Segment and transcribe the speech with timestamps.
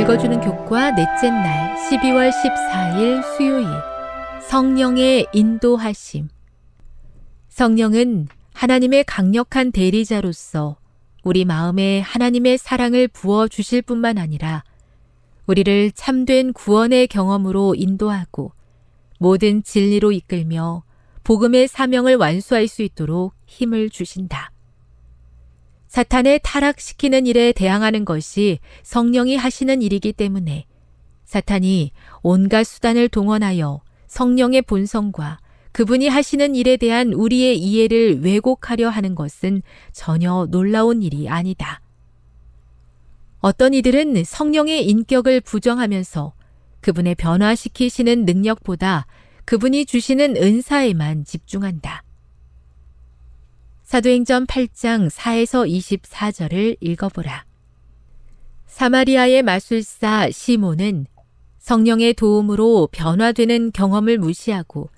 [0.00, 3.66] 읽어주는 교과 넷째 날 12월 14일 수요일
[4.48, 6.30] 성령의 인도하심
[7.50, 10.78] 성령은 하나님의 강력한 대리자로서
[11.22, 14.64] 우리 마음에 하나님의 사랑을 부어 주실 뿐만 아니라
[15.46, 18.52] 우리를 참된 구원의 경험으로 인도하고
[19.18, 20.82] 모든 진리로 이끌며
[21.24, 24.50] 복음의 사명을 완수할 수 있도록 힘을 주신다.
[25.90, 30.64] 사탄을 타락시키는 일에 대항하는 것이 성령이 하시는 일이기 때문에
[31.24, 31.90] 사탄이
[32.22, 35.40] 온갖 수단을 동원하여 성령의 본성과
[35.72, 39.62] 그분이 하시는 일에 대한 우리의 이해를 왜곡하려 하는 것은
[39.92, 41.80] 전혀 놀라운 일이 아니다.
[43.40, 46.34] 어떤 이들은 성령의 인격을 부정하면서
[46.82, 49.06] 그분의 변화시키시는 능력보다
[49.44, 52.04] 그분이 주시는 은사에만 집중한다.
[53.90, 57.44] 사도행전 8장 4에서 24절을 읽어보라.
[58.66, 61.06] 사마리아의 마술사 시몬은
[61.58, 64.90] 성령의 도움으로 변화되는 경험을 무시하고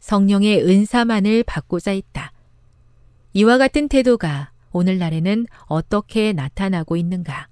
[0.00, 2.32] 성령의 은사만을 받고자 했다.
[3.34, 7.46] 이와 같은 태도가 오늘날에는 어떻게 나타나고 있는가?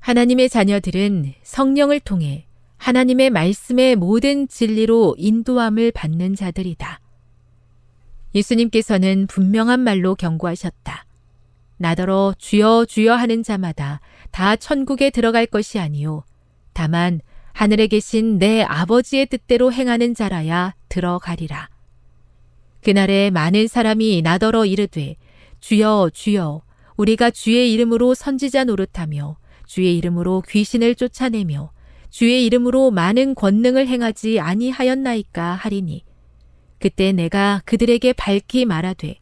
[0.00, 2.48] 하나님의 자녀들은 성령을 통해
[2.78, 7.05] 하나님의 말씀의 모든 진리로 인도함을 받는 자들이다.
[8.34, 11.06] 예수님께서는 분명한 말로 경고하셨다.
[11.78, 14.00] 나더러 주여 주여 하는 자마다
[14.30, 16.24] 다 천국에 들어갈 것이 아니요.
[16.72, 17.20] 다만
[17.52, 21.68] 하늘에 계신 내 아버지의 뜻대로 행하는 자라야 들어가리라.
[22.82, 25.16] 그날에 많은 사람이 나더러 이르되
[25.60, 26.62] 주여 주여
[26.96, 29.36] 우리가 주의 이름으로 선지자 노릇하며
[29.66, 31.72] 주의 이름으로 귀신을 쫓아내며
[32.10, 36.04] 주의 이름으로 많은 권능을 행하지 아니하였나이까 하리니
[36.78, 39.18] 그때 내가 그들에게 밝히 말하되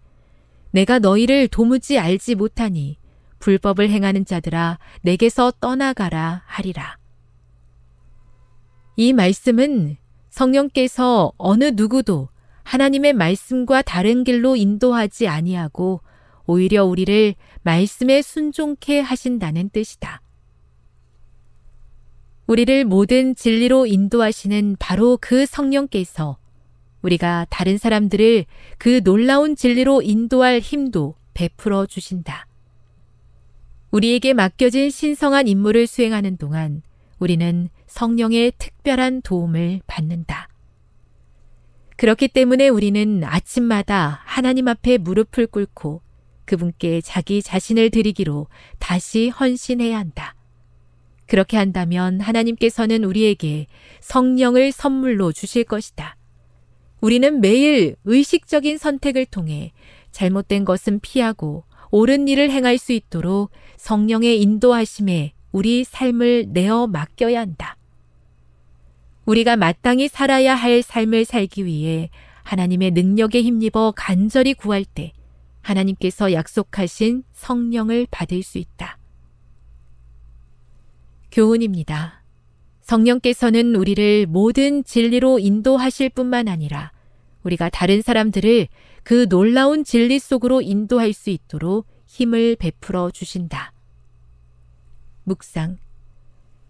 [0.70, 2.98] 내가 너희를 도무지 알지 못하니
[3.38, 6.98] 불법을 행하는 자들아 내게서 떠나가라 하리라.
[8.96, 9.96] 이 말씀은
[10.30, 12.28] 성령께서 어느 누구도
[12.64, 16.00] 하나님의 말씀과 다른 길로 인도하지 아니하고
[16.46, 20.20] 오히려 우리를 말씀에 순종케 하신다는 뜻이다.
[22.46, 26.36] 우리를 모든 진리로 인도하시는 바로 그 성령께서
[27.04, 28.46] 우리가 다른 사람들을
[28.78, 32.46] 그 놀라운 진리로 인도할 힘도 베풀어 주신다.
[33.90, 36.82] 우리에게 맡겨진 신성한 임무를 수행하는 동안
[37.18, 40.48] 우리는 성령의 특별한 도움을 받는다.
[41.96, 46.00] 그렇기 때문에 우리는 아침마다 하나님 앞에 무릎을 꿇고
[46.44, 48.48] 그분께 자기 자신을 드리기로
[48.78, 50.34] 다시 헌신해야 한다.
[51.26, 53.66] 그렇게 한다면 하나님께서는 우리에게
[54.00, 56.16] 성령을 선물로 주실 것이다.
[57.04, 59.72] 우리는 매일 의식적인 선택을 통해
[60.10, 67.76] 잘못된 것은 피하고 옳은 일을 행할 수 있도록 성령의 인도하심에 우리 삶을 내어 맡겨야 한다.
[69.26, 72.08] 우리가 마땅히 살아야 할 삶을 살기 위해
[72.42, 75.12] 하나님의 능력에 힘입어 간절히 구할 때
[75.60, 78.96] 하나님께서 약속하신 성령을 받을 수 있다.
[81.30, 82.24] 교훈입니다.
[82.80, 86.93] 성령께서는 우리를 모든 진리로 인도하실 뿐만 아니라
[87.44, 88.68] 우리가 다른 사람들을
[89.02, 93.72] 그 놀라운 진리 속으로 인도할 수 있도록 힘을 베풀어 주신다.
[95.24, 95.78] 묵상.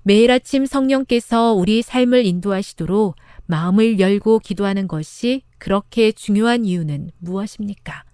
[0.02, 3.16] 매일 아침 성령께서 우리 삶을 인도하시도록
[3.46, 8.04] 마음을 열고 기도하는 것이 그렇게 중요한 이유는 무엇입니까?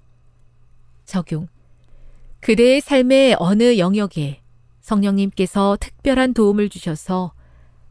[1.05, 1.49] 적용.
[2.41, 4.41] 그대의 삶의 어느 영역에
[4.81, 7.33] 성령님께서 특별한 도움을 주셔서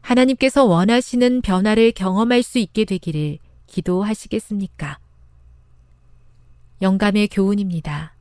[0.00, 3.38] 하나님께서 원하시는 변화를 경험할 수 있게 되기를
[3.70, 4.98] 기도하시겠습니까?
[6.82, 8.14] 영감의 교훈입니다.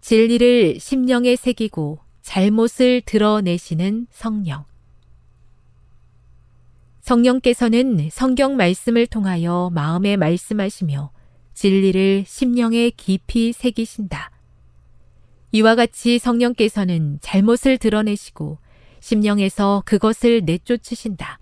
[0.00, 4.64] 진리를 심령에 새기고 잘못을 드러내시는 성령.
[7.00, 11.10] 성령께서는 성경 말씀을 통하여 마음에 말씀하시며
[11.54, 14.30] 진리를 심령에 깊이 새기신다.
[15.52, 18.58] 이와 같이 성령께서는 잘못을 드러내시고
[19.00, 21.39] 심령에서 그것을 내쫓으신다.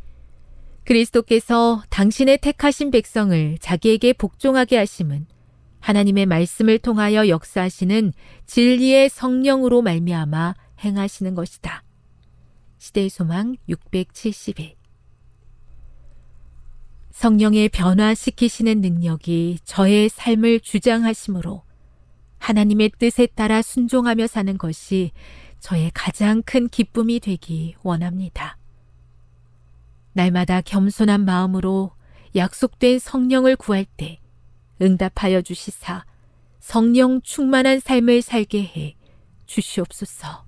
[0.89, 5.27] 그리스도께서 당신의 택하신 백성을 자기에게 복종하게 하심은
[5.81, 8.15] 하나님의 말씀을 통하여 역사하시는
[8.47, 11.85] 진리의 성령으로 말미암아 행하시는 것이다.
[12.79, 14.77] 시대의 소망 671
[17.11, 21.65] 성령의 변화시키시는 능력이 저의 삶을 주장하시므로
[22.39, 25.11] 하나님의 뜻에 따라 순종하며 사는 것이
[25.61, 28.58] 저의 가장 큰 기쁨이 되기 원합니다.
[30.19, 31.93] 날마다 겸손한 마음으로
[32.35, 34.19] 약속된 성령을 구할 때
[34.83, 36.05] 응답하여 주시사
[36.59, 38.97] 성령 충만한 삶을 살게 해
[39.47, 40.45] 주시옵소서.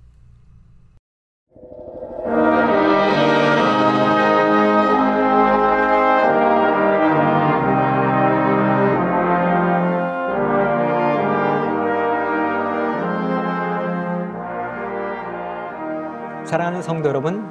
[16.45, 17.49] 사랑하는 성도 여러분,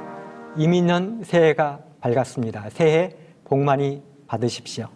[0.55, 2.69] 이민년 새해가 밝았습니다.
[2.71, 3.15] 새해
[3.45, 4.87] 복 많이 받으십시오.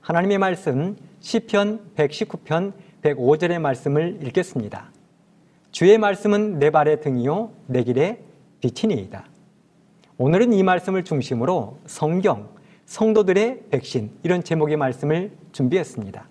[0.00, 4.90] 하나님의 말씀 시편 119편 105절의 말씀을 읽겠습니다.
[5.70, 8.20] 주의 말씀은 내 발의 등이요 내 길의
[8.60, 9.26] 빛이니이다.
[10.16, 12.48] 오늘은 이 말씀을 중심으로 성경,
[12.86, 16.28] 성도들의 백신 이런 제목의 말씀을 준비했습니다.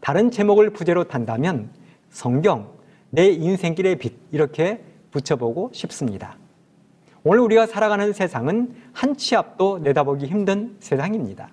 [0.00, 1.70] 다른 제목을 부제로 단다면
[2.10, 2.72] 성경,
[3.10, 6.36] 내 인생길의 빛 이렇게 붙여보고 싶습니다.
[7.24, 11.48] 오늘 우리가 살아가는 세상은 한 치 앞도 내다보기 힘든 세상입니다.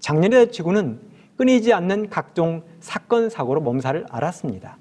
[0.00, 1.00] 작년에 지구는
[1.36, 4.76] 끊이지 않는 각종 사건, 사고로 몸살을 앓았습니다.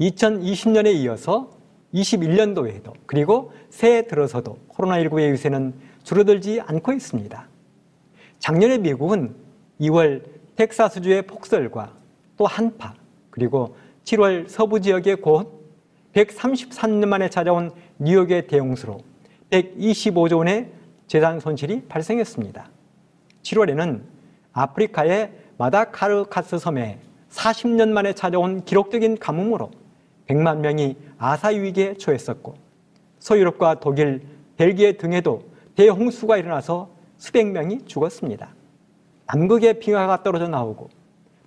[0.00, 1.50] 2020년에 이어서
[1.94, 5.74] 21년도에도 그리고 새해 들어서도 코로나19의 유세는
[6.04, 7.48] 줄어들지 않고 있습니다.
[8.38, 9.34] 작년에 미국은
[9.80, 10.22] 2월
[10.56, 11.94] 텍사스주의 폭설과
[12.36, 12.94] 또 한파
[13.30, 15.59] 그리고 7월 서부 지역의 곧
[16.14, 18.98] 133년 만에 찾아온 뉴욕의 대홍수로
[19.50, 20.70] 125조 원의
[21.06, 22.68] 재산 손실이 발생했습니다.
[23.42, 24.02] 7월에는
[24.52, 26.98] 아프리카의 마다카르카스 섬에
[27.30, 29.70] 40년 만에 찾아온 기록적인 가뭄으로
[30.26, 32.54] 100만 명이 아사 위기에 처했었고
[33.18, 34.22] 소유럽과 독일,
[34.56, 35.42] 벨기에 등에도
[35.76, 38.54] 대홍수가 일어나서 수백 명이 죽었습니다.
[39.26, 40.88] 남극의 빙하가 떨어져 나오고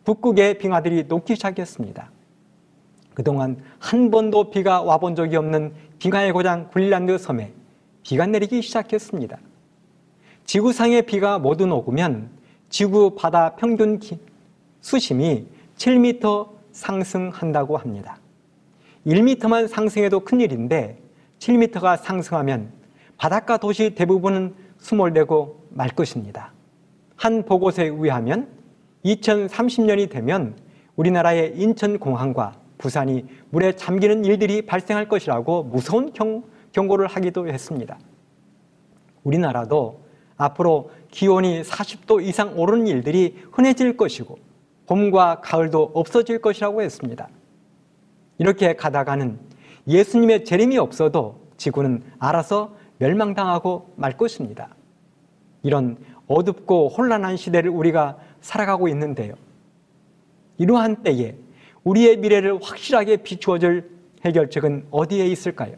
[0.04, 2.12] 북극의 빙하들이 녹기 시작했습니다.
[3.14, 7.54] 그동안 한 번도 비가 와본 적이 없는 빙하의 고장 굴란드 섬에
[8.04, 9.38] 비가 내리기 시작했습니다.
[10.46, 12.30] 지구상의 비가 모두 녹으면
[12.70, 14.00] 지구 바다 평균
[14.82, 18.18] 수심이 7m 상승한다고 합니다.
[19.06, 20.98] 1m만 상승해도 큰일인데
[21.40, 22.72] 7m가 상승하면
[23.18, 26.52] 바닷가 도시 대부분은 수몰되고 말 것입니다.
[27.16, 28.50] 한 보고서에 의하면
[29.06, 30.56] 2030년이 되면
[30.96, 37.98] 우리나라의 인천공항과 부산이 물에 잠기는 일들이 발생할 것이라고 무서운 경, 경고를 하기도 했습니다.
[39.24, 40.02] 우리나라도
[40.38, 44.38] 앞으로 기온이 40도 이상 오르는 일들이 흔해질 것이고
[44.88, 47.30] 봄과 가을도 없어질 것이라고 했습니다.
[48.38, 49.40] 이렇게 가다가는
[49.88, 54.76] 예수님의 재림이 없어도 지구는 알아서 멸망당하고 말 것입니다.
[55.62, 59.34] 이런 어둡고 혼란한 시대를 우리가 살아가고 있는데요.
[60.58, 61.36] 이러한 때에
[61.84, 63.90] 우리의 미래를 확실하게 비추어줄
[64.26, 65.76] 해결책은 어디에 있을까요?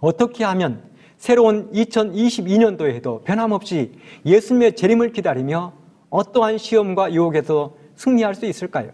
[0.00, 0.82] 어떻게 하면
[1.16, 3.92] 새로운 2022년도에도 변함없이
[4.24, 5.72] 예수님의 재림을 기다리며
[6.10, 8.92] 어떠한 시험과 유혹에서 승리할 수 있을까요?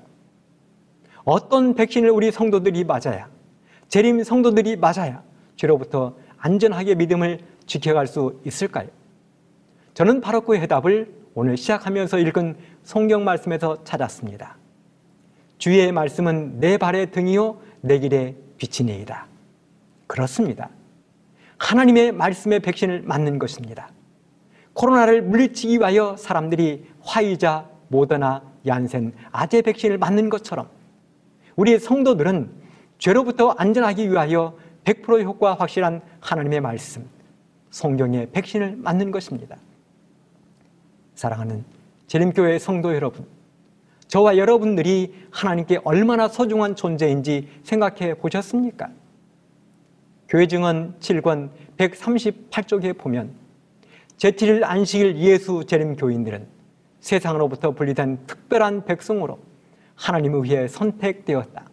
[1.25, 3.29] 어떤 백신을 우리 성도들이 맞아야,
[3.89, 5.23] 재림 성도들이 맞아야
[5.57, 8.89] 죄로부터 안전하게 믿음을 지켜갈 수 있을까요?
[9.93, 14.57] 저는 바로 그 해답을 오늘 시작하면서 읽은 성경 말씀에서 찾았습니다.
[15.59, 19.27] 주의 말씀은 내 발의 등이요 내 길의 빛이니이다.
[20.07, 20.71] 그렇습니다.
[21.59, 23.91] 하나님의 말씀의 백신을 맞는 것입니다.
[24.75, 30.69] 코로나를 물리치기 위하여 사람들이 화이자, 모더나, 얀센, 아제 백신을 맞는 것처럼
[31.57, 32.51] 우리 성도들은
[32.99, 37.07] 죄로부터 안전하기 위하여 100% 효과 확실한 하나님의 말씀,
[37.71, 39.57] 성경의 백신을 맞는 것입니다.
[41.15, 41.65] 사랑하는
[42.07, 43.27] 재림교회 성도 여러분,
[44.15, 48.89] 저와 여러분들이 하나님께 얼마나 소중한 존재인지 생각해 보셨습니까?
[50.29, 53.33] 교회 증언 7권 138쪽에 보면
[54.19, 56.47] 제7일 안식일 예수 재림 교인들은
[57.01, 59.41] 세상으로부터 분리된 특별한 백성으로
[59.97, 61.69] 하나님을 위해 선택되었다.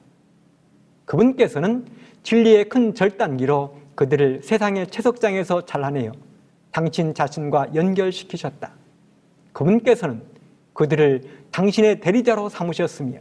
[1.06, 1.86] 그분께서는
[2.24, 6.12] 진리의 큰 절단기로 그들을 세상의 채석장에서 잘라내어
[6.72, 8.72] 당신 자신과 연결시키셨다.
[9.54, 10.24] 그분께서는
[10.74, 13.20] 그들을 당신의 대리자로 삼으셨으며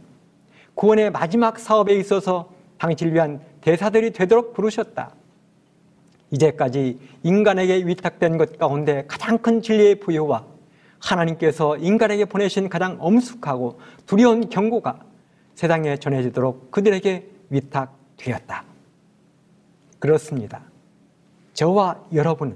[0.75, 5.13] 구원의 마지막 사업에 있어서 당신을 위한 대사들이 되도록 부르셨다.
[6.31, 10.45] 이제까지 인간에게 위탁된 것 가운데 가장 큰 진리의 부여와
[10.99, 14.99] 하나님께서 인간에게 보내신 가장 엄숙하고 두려운 경고가
[15.55, 18.63] 세상에 전해지도록 그들에게 위탁되었다.
[19.99, 20.63] 그렇습니다.
[21.53, 22.55] 저와 여러분은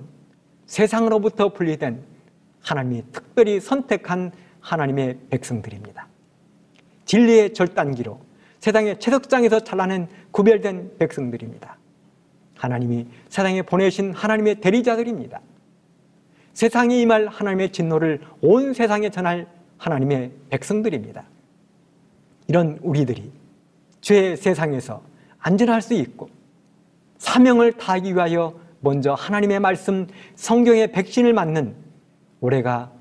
[0.65, 2.01] 세상으로부터 분리된
[2.61, 4.31] 하나님이 특별히 선택한
[4.65, 6.07] 하나님의 백성들입니다.
[7.05, 8.19] 진리의 절단기로
[8.59, 11.77] 세상의 채석장에서 잘라낸 구별된 백성들입니다.
[12.57, 15.39] 하나님이 세상에 보내신 하나님의 대리자들입니다.
[16.53, 21.23] 세상에 임할 하나님의 진노를 온 세상에 전할 하나님의 백성들입니다.
[22.47, 23.31] 이런 우리들이
[24.01, 25.03] 죄의 세상에서
[25.37, 26.29] 안전할 수 있고
[27.19, 31.75] 사명을 다하기 위하여 먼저 하나님의 말씀 성경의 백신을 맞는
[32.39, 32.91] 올해가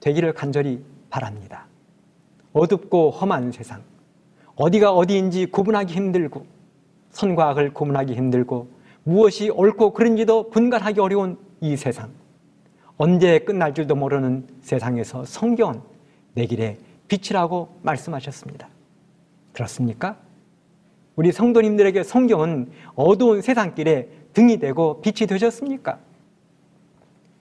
[0.00, 1.66] 되기를 간절히 바랍니다.
[2.54, 3.82] 어둡고 험한 세상,
[4.56, 6.46] 어디가 어디인지 구분하기 힘들고
[7.10, 8.68] 선과 악을 구분하기 힘들고
[9.04, 12.10] 무엇이 옳고 그른지도 분간하기 어려운 이 세상.
[12.96, 15.80] 언제 끝날 줄도 모르는 세상에서 성경은
[16.34, 16.78] 내 길에
[17.08, 18.68] 빛이라고 말씀하셨습니다.
[19.52, 20.16] 그렇습니까?
[21.14, 25.98] 우리 성도님들에게 성경은 어두운 세상길에 등이 되고 빛이 되셨습니까?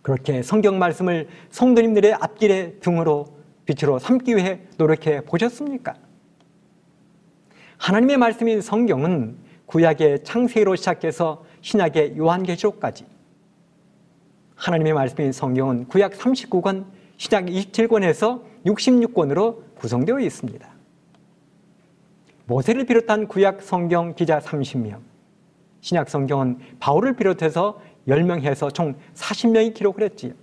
[0.01, 3.40] 그렇게 성경 말씀을 성도님들의 앞길에 등으로
[3.71, 5.95] 빛으로 삼기 위해 노력해 보셨습니까?
[7.77, 13.05] 하나님의 말씀인 성경은 구약의 창세기로 시작해서 신약의 요한계시록까지
[14.55, 16.85] 하나님의 말씀인 성경은 구약 39권,
[17.17, 20.69] 신약 27권에서 66권으로 구성되어 있습니다.
[22.45, 24.99] 모세를 비롯한 구약 성경 기자 30명,
[25.79, 30.33] 신약 성경은 바울을 비롯해서 10명 해서 총 40명이 기록을 했지요.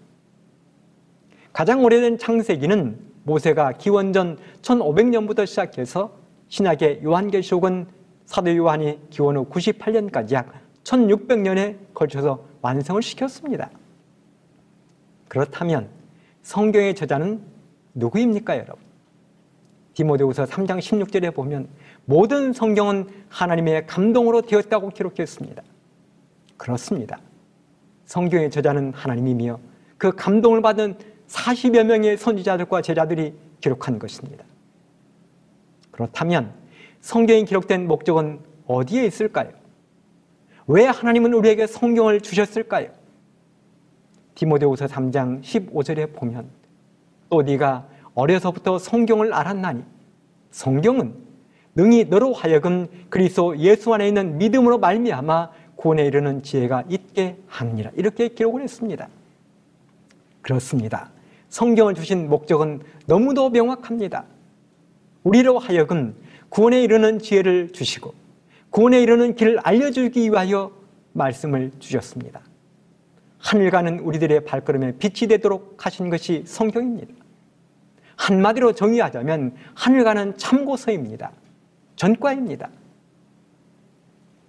[1.52, 6.16] 가장 오래된 창세기는 모세가 기원전 1500년부터 시작해서
[6.48, 7.86] 신약의 요한계시록은
[8.24, 13.70] 사도 요한이 기원 후 98년까지 약 1600년에 걸쳐서 완성을 시켰습니다.
[15.28, 15.88] 그렇다면
[16.42, 17.42] 성경의 저자는
[17.94, 18.76] 누구입니까, 여러분?
[19.92, 21.68] 디모데후서 3장 16절에 보면
[22.06, 25.62] 모든 성경은 하나님의 감동으로 되었다고 기록했습니다.
[26.56, 27.18] 그렇습니다.
[28.06, 29.58] 성경의 저자는 하나님이며
[29.98, 30.96] 그 감동을 받은
[31.28, 34.44] 40여 명의 선지자들과 제자들이 기록한 것입니다.
[35.90, 36.52] 그렇다면
[37.00, 39.50] 성경이 기록된 목적은 어디에 있을까요?
[40.66, 42.90] 왜 하나님은 우리에게 성경을 주셨을까요?
[44.34, 46.48] 디모데후서 3장 15절에 보면
[47.30, 49.82] 또 네가 어려서부터 성경을 알았나니
[50.50, 51.14] 성경은
[51.74, 58.28] 능히 너로 하여금 그리스도 예수 안에 있는 믿음으로 말미암아 구원에 이르는 지혜가 있게 하느니라 이렇게
[58.28, 59.08] 기록을 했습니다.
[60.42, 61.10] 그렇습니다.
[61.48, 64.24] 성경을 주신 목적은 너무도 명확합니다.
[65.24, 66.14] 우리로 하여금
[66.48, 68.14] 구원에 이르는 지혜를 주시고
[68.70, 70.72] 구원에 이르는 길을 알려주기 위하여
[71.12, 72.40] 말씀을 주셨습니다.
[73.38, 77.14] 하늘 가는 우리들의 발걸음에 빛이 되도록 하신 것이 성경입니다.
[78.16, 81.32] 한마디로 정의하자면 하늘 가는 참고서입니다.
[81.96, 82.68] 전과입니다.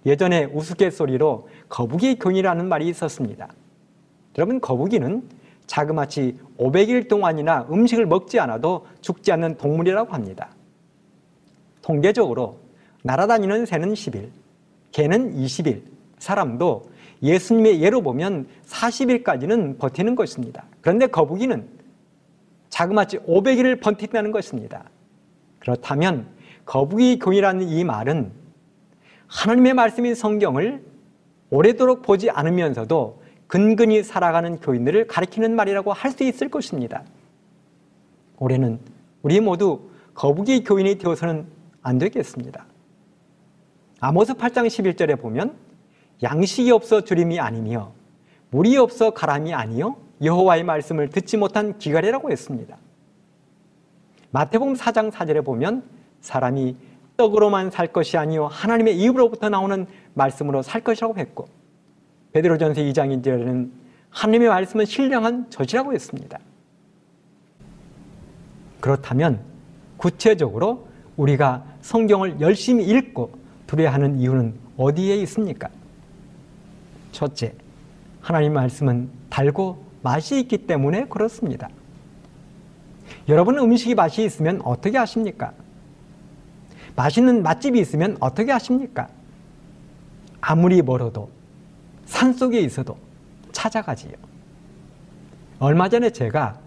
[0.06, 3.48] 예전에 우스갯소리로 거북이 교이라는 말이 있었습니다.
[4.38, 5.22] 여러분 거북이는
[5.70, 10.50] 자그마치 500일 동안이나 음식을 먹지 않아도 죽지 않는 동물이라고 합니다.
[11.80, 12.58] 통계적으로
[13.04, 14.30] 날아다니는 새는 10일,
[14.90, 15.82] 개는 20일,
[16.18, 16.90] 사람도
[17.22, 20.64] 예수님의 예로 보면 40일까지는 버티는 것입니다.
[20.80, 21.68] 그런데 거북이는
[22.70, 24.90] 자그마치 500일을 번틴다는 것입니다.
[25.60, 26.26] 그렇다면
[26.64, 28.32] 거북이 교이라는 이 말은
[29.28, 30.82] 하나님의 말씀인 성경을
[31.50, 33.19] 오래도록 보지 않으면서도
[33.50, 37.02] 근근히 살아가는 교인들을 가리키는 말이라고 할 수 있을 것입니다.
[38.38, 38.78] 올해는
[39.22, 41.46] 우리 모두 거북이 교인이 되어서는
[41.82, 42.64] 안 되겠습니다.
[43.98, 45.56] 아모스 8장 11절에 보면
[46.22, 47.92] 양식이 없어 주림이 아니며
[48.50, 52.76] 물이 없어 가람이 아니요 여호와의 말씀을 듣지 못한 기갈이라고 했습니다.
[54.30, 55.82] 마태복음 4장 4절에 보면
[56.20, 56.76] 사람이
[57.16, 61.59] 떡으로만 살 것이 아니요 하나님의 입으로부터 나오는 말씀으로 살 것이라고 했고
[62.32, 63.70] 베드로전서 2장 2절에는
[64.10, 66.38] 하나님의 말씀은 신령한 젖이라고 했습니다.
[68.80, 69.40] 그렇다면
[69.96, 75.68] 구체적으로 우리가 성경을 열심히 읽고 두려하는 이유는 어디에 있습니까?
[77.12, 77.52] 첫째,
[78.20, 81.68] 하나님 말씀은 달고 맛이 있기 때문에 그렇습니다.
[83.28, 85.52] 여러분 음식이 맛이 있으면 어떻게 하십니까?
[86.96, 89.08] 맛있는 맛집이 있으면 어떻게 하십니까?
[90.40, 91.30] 아무리 멀어도
[92.10, 92.96] 산 속에 있어도
[93.52, 94.12] 찾아가지요.
[95.60, 96.58] 얼마 전에 제가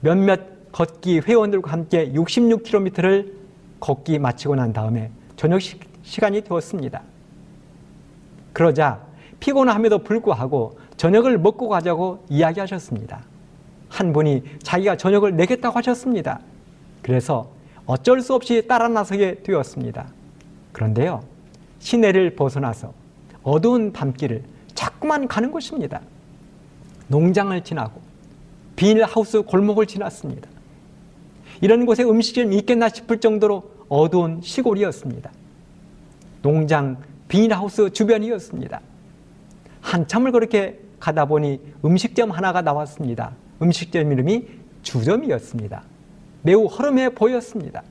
[0.00, 3.32] 몇몇 걷기 회원들과 함께 66km를
[3.80, 5.76] 걷기 마치고 난 다음에 저녁 시,
[6.20, 7.02] 간이 되었습니다.
[8.52, 9.00] 그러자
[9.40, 13.24] 피곤함에도 불구하고 저녁을 먹고 가자고 이야기하셨습니다.
[13.88, 16.40] 한 분이 자기가 저녁을 내겠다고 하셨습니다.
[17.02, 17.50] 그래서
[17.84, 20.06] 어쩔 수 없이 따라 나서게 되었습니다.
[20.72, 21.24] 그런데요,
[21.80, 22.94] 시내를 벗어나서
[23.42, 24.44] 어두운 밤길을
[24.78, 26.00] 자꾸만 가는 것입니다.
[27.08, 28.00] 농장을 지나고
[28.76, 30.48] 비닐하우스 골목을 지났습니다.
[31.60, 35.32] 이런 곳에 음식이 있겠나 싶을 정도로 어두운 시골이었습니다.
[36.42, 38.80] 농장 비닐하우스 주변이었습니다.
[39.80, 43.32] 한참을 그렇게 가다 보니 음식점 하나가 나왔습니다.
[43.60, 44.46] 음식점 이름이
[44.84, 45.82] 주점이었습니다.
[46.42, 47.82] 매우 허름해 보였습니다.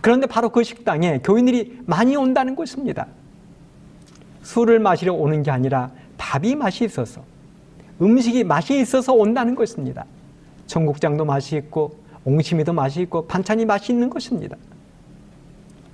[0.00, 3.08] 그런데 바로 그 식당에 교인들이 많이 온다는 것입니다.
[4.48, 7.22] 술을 마시러 오는 게 아니라 밥이 맛이 있어서
[8.00, 10.06] 음식이 맛이 있어서 온다는 것입니다.
[10.66, 14.56] 청국장도 맛이 있고 옹심이도 맛이 있고 반찬이 맛이 있는 것입니다.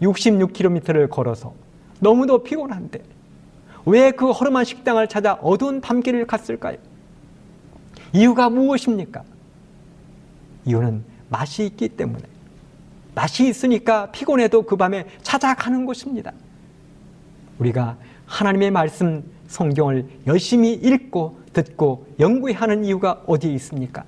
[0.01, 1.53] 66km를 걸어서
[1.99, 3.03] 너무도 피곤한데
[3.87, 6.77] 왜 그 허름한 식당을 찾아 어두운 밤길을 갔을까요?
[8.13, 9.25] 이유가 무엇입니까?
[10.65, 12.23] 이유는 맛이 있기 때문에
[13.17, 16.33] 맛이 있으니까 피곤해도 그 밤에 찾아가는 것입니다.
[17.59, 24.05] 우리가 하나님의 말씀 성경을 열심히 읽고 듣고 연구하는 이유가 어디에 있습니까?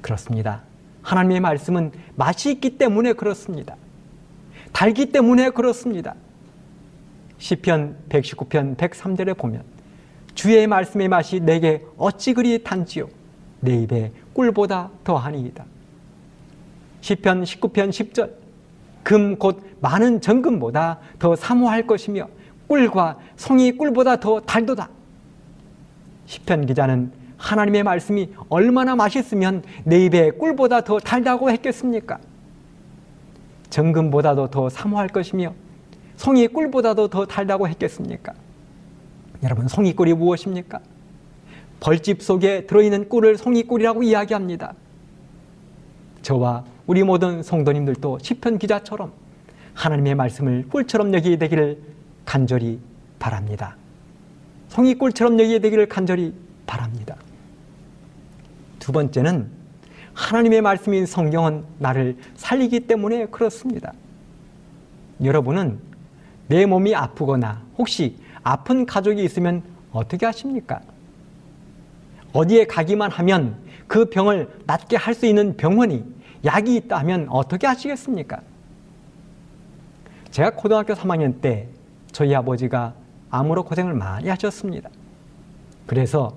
[0.00, 0.62] 그렇습니다.
[1.02, 3.76] 하나님의 말씀은 맛이 있기 때문에 그렇습니다.
[4.72, 6.14] 달기 때문에 그렇습니다.
[7.38, 9.62] 시편 119편 103절에 보면
[10.34, 13.08] 주의 말씀의 맛이 내게 어찌 그리 단지요
[13.60, 15.64] 내 입에 꿀보다 더하니이다.
[17.00, 18.42] 시편 19편 10절
[19.02, 22.28] 금 곧 많은 정금보다 더 사모할 것이며
[22.72, 24.88] 꿀과 송이 꿀보다 더 달도다.
[26.24, 32.18] 시편 기자는 하나님의 말씀이 얼마나 맛있으면 내 입에 꿀보다 더 달다고 했겠습니까?
[33.68, 35.52] 정금보다도 더 사모할 것이며
[36.16, 38.32] 송이 꿀보다도 더 달다고 했겠습니까?
[39.42, 40.80] 여러분 송이 꿀이 무엇입니까?
[41.80, 44.72] 벌집 속에 들어있는 꿀을 송이 꿀이라고 이야기합니다.
[46.22, 49.12] 저와 우리 모든 성도님들도 시편 기자처럼
[49.74, 51.91] 하나님의 말씀을 꿀처럼 여기게 되기를
[52.24, 52.78] 간절히
[53.18, 53.76] 바랍니다.
[54.68, 56.34] 송이꿀처럼 여기게 되기를 간절히
[56.66, 57.16] 바랍니다.
[58.78, 59.48] 두 번째는
[60.14, 63.92] 하나님의 말씀인 성경은 나를 살리기 때문에 그렇습니다.
[65.22, 65.78] 여러분은
[66.48, 70.80] 내 몸이 아프거나 혹시 아픈 가족이 있으면 어떻게 하십니까?
[72.32, 73.56] 어디에 가기만 하면
[73.86, 76.04] 그 병을 낫게 할 수 있는 병원이
[76.44, 78.40] 약이 있다면 어떻게 하시겠습니까?
[80.30, 81.68] 제가 고등학교 3학년 때
[82.12, 82.94] 저희 아버지가
[83.30, 84.90] 암으로 고생을 많이 하셨습니다.
[85.86, 86.34] 그래서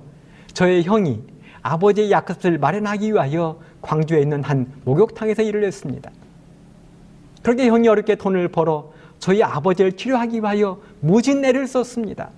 [0.54, 1.22] 저의 형이
[1.62, 6.10] 아버지의 약값을 마련하기 위하여 광주에 있는 한 목욕탕에서 일을 했습니다.
[7.44, 12.30] 그렇게 형이 어렵게 돈을 벌어 저희 아버지를 치료하기 위하여 무진내를 썼습니다.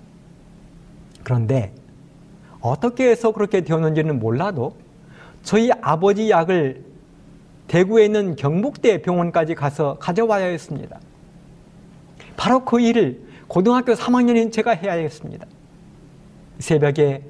[1.23, 1.73] 그런데
[2.59, 4.75] 어떻게 해서 그렇게 되었는지는 몰라도
[5.43, 6.83] 저희 아버지 약을
[7.67, 10.99] 대구에 있는 경북대 병원까지 가서 가져와야 했습니다.
[12.37, 15.45] 바로 그 일을 고등학교 3학년인 제가 해야 했습니다.
[16.59, 17.23] 새벽에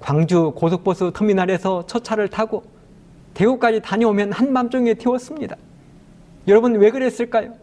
[0.00, 2.64] 광주 고속버스 터미널에서 첫 차를 타고
[3.34, 5.56] 대구까지 다녀오면 한밤중에 태웠습니다.
[6.48, 7.54] 여러분 왜 그랬을까요?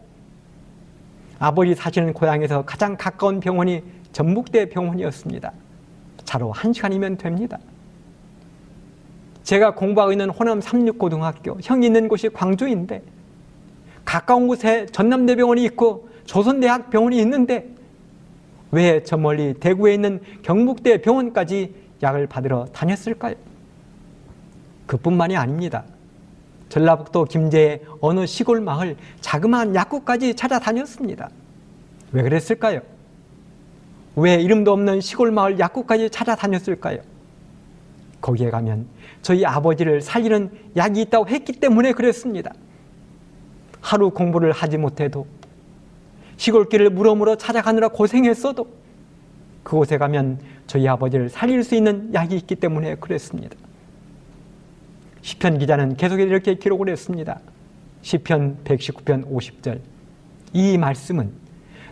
[1.38, 3.82] 아버지 사시는 고향에서 가장 가까운 병원이
[4.12, 5.52] 전북대 병원이었습니다.
[6.24, 7.58] 차로 한 시간이면 됩니다.
[9.42, 13.02] 제가 공부하고 있는 호남 삼육고등학교, 형이 있는 곳이 광주인데
[14.04, 17.77] 가까운 곳에 전남대병원이 있고 조선대학 병원이 있는데
[18.70, 23.34] 왜 저 멀리 대구에 있는 경북대 병원까지 약을 받으러 다녔을까요?
[24.86, 25.84] 그뿐만이 아닙니다.
[26.68, 31.30] 전라북도 김제의 어느 시골 마을 자그마한 약국까지 찾아다녔습니다.
[32.12, 32.80] 왜 그랬을까요?
[34.16, 36.98] 왜 이름도 없는 시골 마을 약국까지 찾아다녔을까요?
[38.20, 38.86] 거기에 가면
[39.22, 42.52] 저희 아버지를 살리는 약이 있다고 했기 때문에 그랬습니다.
[43.80, 45.26] 하루 공부를 하지 못해도
[46.38, 48.66] 시골길을 물어물어 찾아가느라 고생했어도
[49.62, 53.54] 그곳에 가면 저희 아버지를 살릴 수 있는 약이 있기 때문에 그랬습니다.
[55.20, 57.40] 시편 기자는 계속 이렇게 기록을 했습니다.
[58.02, 59.80] 시편 119편 50절.
[60.54, 61.30] 이 말씀은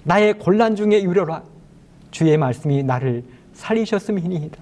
[0.04, 1.42] 나의 곤란 중에 유료라
[2.10, 4.58] 주의 말씀이 나를 살리셨음이니이다.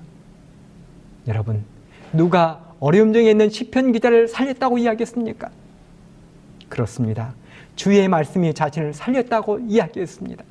[1.29, 1.63] 여러분,
[2.13, 5.51] 누가 어려움 중에 있는 시편 기자를 살렸다고 이야기했습니까?
[6.69, 7.35] 그렇습니다.
[7.77, 10.45] 주의 말씀이 자신을 살렸다고 이야기했습니다.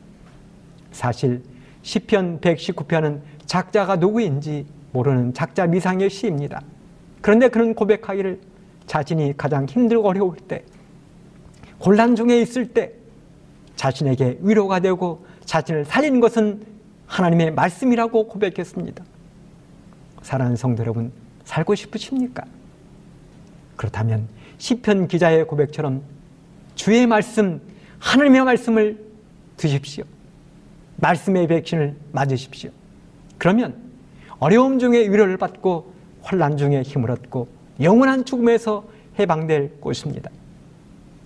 [0.91, 1.41] 사실
[1.81, 6.61] 시편 119편은 작자가 누구인지 모르는 작자 미상의 시입니다.
[7.21, 8.39] 그런데 그는 고백하기를
[8.85, 10.63] 자신이 가장 힘들고 어려울 때,
[11.79, 12.93] 곤란 중에 있을 때
[13.75, 16.63] 자신에게 위로가 되고 자신을 살리는 것은
[17.07, 19.03] 하나님의 말씀이라고 고백했습니다.
[20.21, 21.11] 사랑하는 성도 여러분,
[21.43, 22.45] 살고 싶으십니까?
[23.75, 26.01] 그렇다면 시편 기자의 고백처럼
[26.75, 27.61] 주의 말씀,
[27.99, 29.03] 하나님의 말씀을
[29.57, 30.03] 드십시오.
[30.97, 32.71] 말씀의 백신을 맞으십시오.
[33.37, 33.75] 그러면
[34.39, 37.47] 어려움 중에 위로를 받고 환란 중에 힘을 얻고
[37.81, 38.85] 영원한 죽음에서
[39.19, 40.29] 해방될 것입니다.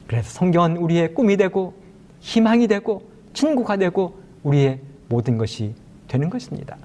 [0.07, 1.73] 그래서 성경은 우리의 꿈이 되고
[2.19, 4.79] 희망이 되고 친구가 되고 우리의
[5.09, 5.73] 모든 것이
[6.07, 6.77] 되는 것입니다.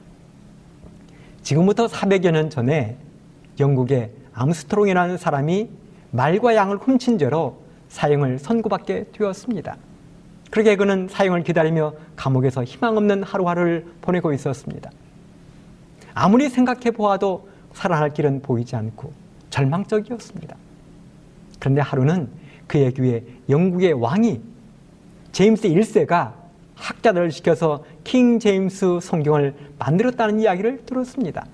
[1.43, 2.97] 지금부터 400여 년 전에
[3.59, 5.69] 영국의 암스트롱이라는 사람이
[6.11, 7.62] 말과 양을 훔친 죄로
[7.93, 9.77] 사형을 선고받게 되었습니다.
[10.51, 14.91] 그렇게 그는 사형을 기다리며 감옥에서 희망 없는 하루하루를 보내고 있었습니다.
[16.15, 19.13] 아무리 생각해 보아도 살아날 길은 보이지 않고
[19.51, 20.57] 절망적이었습니다.
[21.59, 22.29] 그런데 하루는
[22.67, 24.41] 그의 귀에 영국의 왕이
[25.33, 26.33] 제임스 1세가
[26.75, 31.47] 학자들을 시켜서 킹 제임스 성경을 만들었다는 이야기를 들었습니다.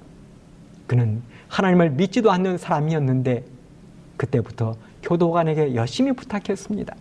[0.86, 3.44] 그는 하나님을 믿지도 않는 사람이었는데
[4.16, 6.94] 그때부터 교도관에게 열심히 부탁했습니다.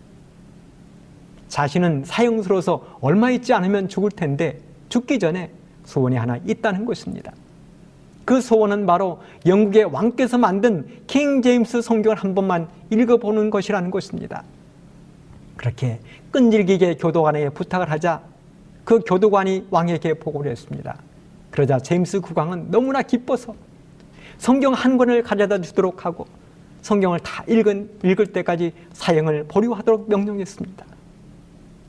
[1.48, 5.52] 자신은 사형스러워서 얼마 있지 않으면 죽을 텐데 죽기 전에
[5.86, 7.32] 소원이 하나 있다는 것입니다.
[8.26, 14.44] 그 소원은 바로 영국의 왕께서 만든 킹 제임스 성경을 한 번만 읽어보는 것이라는 것입니다.
[15.56, 16.00] 그렇게
[16.32, 18.22] 끈질기게 교도관에게 부탁을 하자
[18.84, 20.98] 그 교도관이 왕에게 보고를 했습니다.
[21.52, 23.56] 그러자 제임스 국왕은 너무나 기뻐서
[24.38, 26.28] 성경 한 권을 가져다 주도록 하고
[26.88, 30.86] 성경을 다 읽은, 읽을 때까지 사형을 보류하도록 명령했습니다.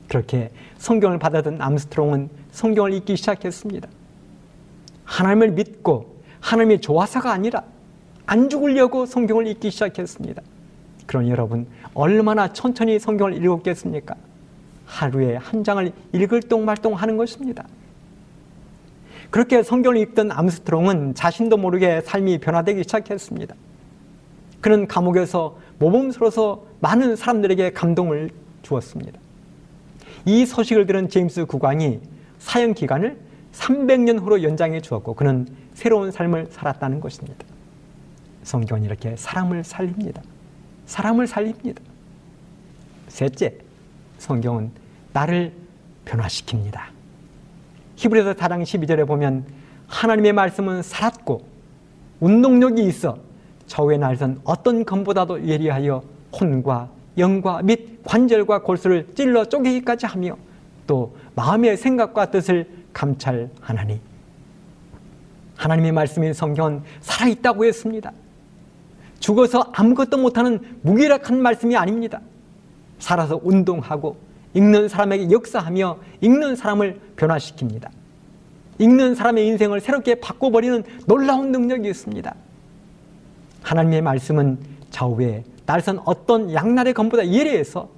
[0.09, 3.87] 그렇게 성경을 받아든 암스트롱은 성경을 읽기 시작했습니다.
[5.05, 7.63] 하나님을 믿고 하나님이 좋아서가 아니라
[8.25, 10.41] 안 죽으려고 성경을 읽기 시작했습니다.
[11.05, 14.15] 그러니 여러분 얼마나 천천히 성경을 읽었겠습니까?
[14.85, 17.65] 하루에 한 장을 읽을 동 말 동 하는 것입니다.
[19.29, 23.55] 그렇게 성경을 읽던 암스트롱은 자신도 모르게 삶이 변화되기 시작했습니다.
[24.61, 28.29] 그는 감옥에서 모범스러워서 많은 사람들에게 감동을
[28.61, 29.19] 주었습니다.
[30.25, 31.99] 이 소식을 들은 제임스 국왕이
[32.39, 33.17] 사형 기간을
[33.53, 37.45] 300년 후로 연장해 주었고 그는 새로운 삶을 살았다는 것입니다.
[38.43, 40.21] 성경은 이렇게 사람을 살립니다.
[40.85, 41.81] 사람을 살립니다.
[43.07, 43.57] 셋째,
[44.17, 44.71] 성경은
[45.13, 45.53] 나를
[46.05, 46.79] 변화시킵니다.
[47.95, 49.45] 히브리서 4장 12절에 보면
[49.87, 51.45] 하나님의 말씀은 살았고
[52.19, 53.17] 운동력이 있어
[53.69, 56.03] 저의 날선 어떤 검보다도 예리하여
[56.33, 60.35] 혼과 영과 및 관절과 골수를 찔러 쪼개기까지 하며
[60.87, 64.01] 또 마음의 생각과 뜻을 감찰하나니
[65.55, 68.11] 하나님의 말씀인 성경은 살아있다고 했습니다.
[69.19, 72.21] 죽어서 아무것도 못하는 무기력한 말씀이 아닙니다.
[72.97, 74.17] 살아서 운동하고
[74.55, 77.89] 읽는 사람에게 역사하며 읽는 사람을 변화시킵니다.
[78.79, 82.33] 읽는 사람의 인생을 새롭게 바꿔버리는 놀라운 능력이 있습니다.
[83.61, 87.89] 하나님의 말씀은 좌우에 날선 어떤 양날의 검보다 예리해서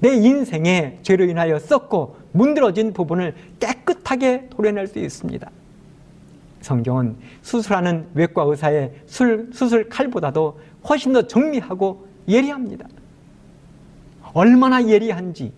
[0.00, 5.50] 내 인생의 죄로 인하여 썩고 문드러진 부분을 깨끗하게 도려낼 수 있습니다.
[6.60, 12.86] 성경은 수술하는 외과 의사의 술, 수술 칼보다도 훨씬 더 정밀하고 예리합니다.
[14.32, 15.52] 얼마나 예리한지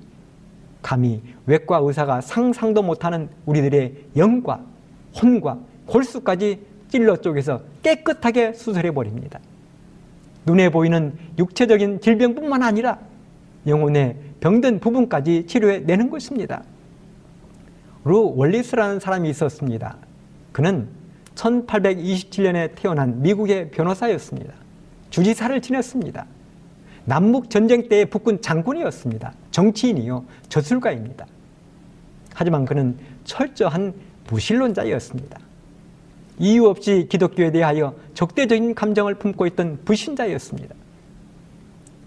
[0.83, 4.61] 감히 외과 의사가 상상도 못하는 우리들의 영과
[5.21, 6.61] 혼과 골수까지
[6.95, 9.41] 찔러 쪼개서 깨끗하게 수술해 버립니다.
[10.47, 13.01] 눈에 보이는 육체적인 질병뿐만 아니라
[13.67, 16.63] 영혼의 병든 부분까지 치료해 내는 것입니다.
[18.05, 19.97] 루 월리스라는 사람이 있었습니다.
[20.53, 20.87] 그는
[21.35, 24.55] 1827년에 태어난 미국의 변호사였습니다.
[25.11, 26.27] 주지사를 지냈습니다.
[27.07, 29.33] 남북 전쟁 때의 북군 장군이었습니다.
[29.51, 31.27] 정치인이요, 저술가입니다.
[32.35, 33.95] 하지만 그는 철저한
[34.31, 35.44] 무신론자였습니다.
[36.39, 40.75] 이유 없이 기독교에 대하여 적대적인 감정을 품고 있던 불신자였습니다.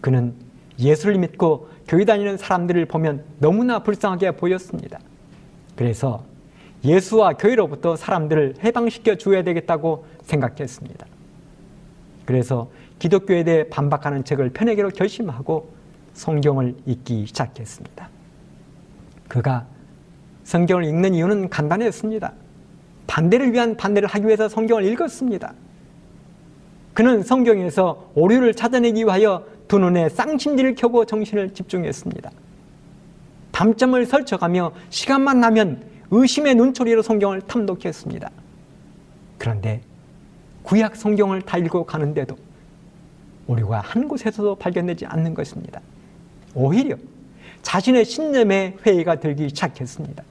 [0.02, 0.34] 그는
[0.80, 5.00] 예수를 믿고 교회 다니는 사람들을 보면 너무나 불쌍하게 보였습니다.
[5.76, 6.24] 그래서
[6.84, 11.06] 예수와 교회로부터 사람들을 해방시켜 주어야 되겠다고 생각했습니다.
[12.26, 15.72] 그래서 기독교에 대해 반박하는 책을 펴내기로 결심하고
[16.14, 18.10] 성경을 읽기 시작했습니다.
[19.28, 19.66] 그가
[20.44, 22.34] 성경을 읽는 이유는 간단했습니다.
[23.08, 25.54] 반대를 위한 반대를 하기 위해서 성경을 읽었습니다.
[26.94, 32.32] 그는 성경에서 오류를 찾아내기 위하여 두 눈에 쌍심지를 켜고 정신을 집중했습니다.
[33.52, 38.30] 밤잠을 설쳐가며 시간만 나면 의심의 눈초리로 성경을 탐독했습니다.
[39.38, 39.82] 그런데
[40.64, 42.38] 구약 성경을 다 읽고 가는데도
[43.48, 45.82] 오류가 한 곳에서도 발견되지 않는 것입니다.
[46.54, 46.96] 오히려
[47.62, 50.24] 자신의 신념에 회의가 들기 시작했습니다.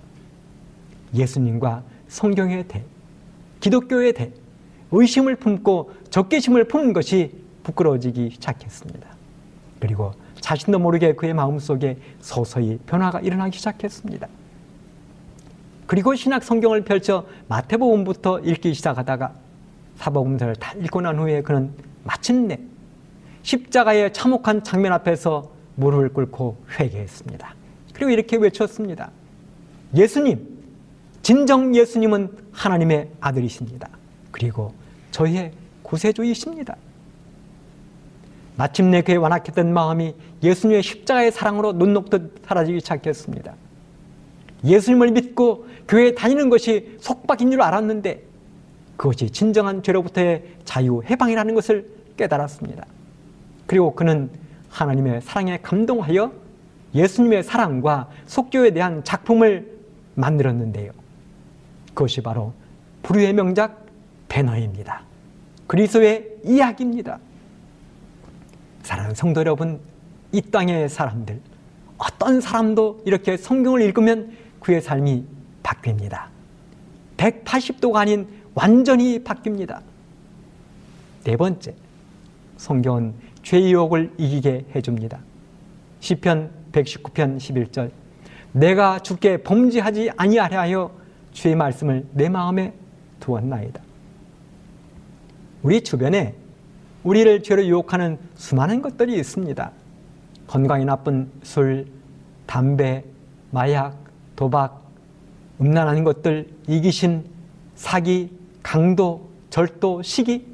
[1.15, 1.83] 예수님과
[2.16, 2.83] 성경에 대해,
[3.61, 4.31] 기독교에 대해
[4.90, 9.07] 의심을 품고 적개심을 품는 것이 부끄러워지기 시작했습니다.
[9.81, 14.29] 그리고 자신도 모르게 그의 마음속에 서서히 변화가 일어나기 시작했습니다.
[15.87, 19.35] 그리고 신약 성경을 펼쳐 마태복음부터 읽기 시작하다가
[19.96, 21.70] 사복음서를 다 읽고 난 후에 그는
[22.02, 22.59] 마침내
[23.42, 27.55] 십자가의 참혹한 장면 앞에서 무릎을 꿇고 회개했습니다.
[27.92, 29.11] 그리고 이렇게 외쳤습니다.
[29.94, 30.56] 예수님,
[31.27, 33.89] 진정 예수님은 하나님의 아들이십니다.
[34.31, 34.73] 그리고
[35.11, 35.51] 저의
[35.83, 36.77] 구세주이십니다.
[38.55, 43.55] 마침내 그의 완악했던 마음이 예수님의 십자가의 사랑으로 눈 녹듯 사라지기 시작했습니다.
[44.65, 48.23] 예수님을 믿고 교회에 다니는 것이 속박인 줄 알았는데
[48.97, 52.87] 그것이 진정한 죄로부터의 자유, 해방이라는 것을 깨달았습니다.
[53.67, 54.31] 그리고 그는
[54.69, 56.31] 하나님의 사랑에 감동하여
[56.95, 59.77] 예수님의 사랑과 속교에 대한 작품을
[60.15, 60.93] 만들었는데요.
[61.96, 62.52] 그것이 바로
[63.02, 63.87] 불후의 명작
[64.28, 65.02] 배너입니다.
[65.66, 67.18] 그리스도의 이야기입니다.
[68.82, 69.80] 사랑하는 성도 여러분,
[70.30, 71.40] 이 땅의 사람들,
[71.96, 75.24] 어떤 사람도 이렇게 성경을 읽으면 그의 삶이
[75.62, 76.26] 바뀝니다.
[77.16, 79.80] 180도가 아닌 완전히 바뀝니다.
[81.24, 81.74] 네 번째,
[82.59, 85.18] 성경은 죄의 유혹을 이기게 해줍니다.
[86.00, 87.90] 시편 119편 11절
[88.52, 90.95] 내가 주께 범죄하지 아니하려 하여
[91.37, 92.72] 주의 말씀을 내 마음에
[93.20, 93.83] 두었나이다.
[95.62, 96.35] 우리 주변에
[97.05, 99.70] 우리를 죄로 유혹하는 수많은 것들이 있습니다.
[100.46, 101.88] 건강에 나쁜 술,
[102.46, 103.05] 담배,
[103.51, 103.99] 마약,
[104.35, 104.83] 도박,
[105.61, 107.25] 음란한 것들, 이기심,
[107.75, 108.31] 사기,
[108.62, 110.46] 강도, 절도, 시기.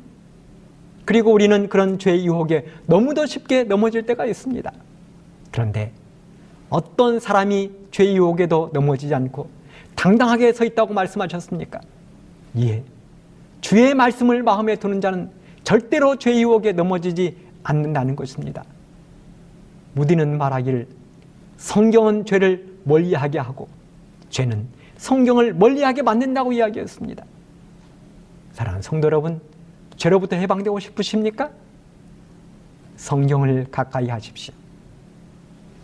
[1.04, 4.72] 그리고 우리는 그런 죄의 유혹에 너무도 쉽게 넘어질 때가 있습니다.
[5.52, 5.92] 그런데
[6.70, 9.61] 어떤 사람이 죄의 유혹에도 넘어지지 않고
[9.94, 11.80] 당당하게 서 있다고 말씀하셨습니까?
[12.58, 12.82] 예.
[13.60, 15.30] 주의 말씀을 마음에 두는 자는
[15.64, 18.64] 절대로 죄의 유혹에 넘어지지 않는다는 것입니다.
[19.94, 20.88] 무디는 말하기를
[21.56, 23.68] 성경은 죄를 멀리하게 하고
[24.30, 27.24] 죄는 성경을 멀리하게 만든다고 이야기했습니다.
[28.52, 29.40] 사랑하는 성도 여러분,
[29.96, 31.50] 죄로부터 해방되고 싶으십니까?
[32.96, 34.54] 성경을 가까이 하십시오.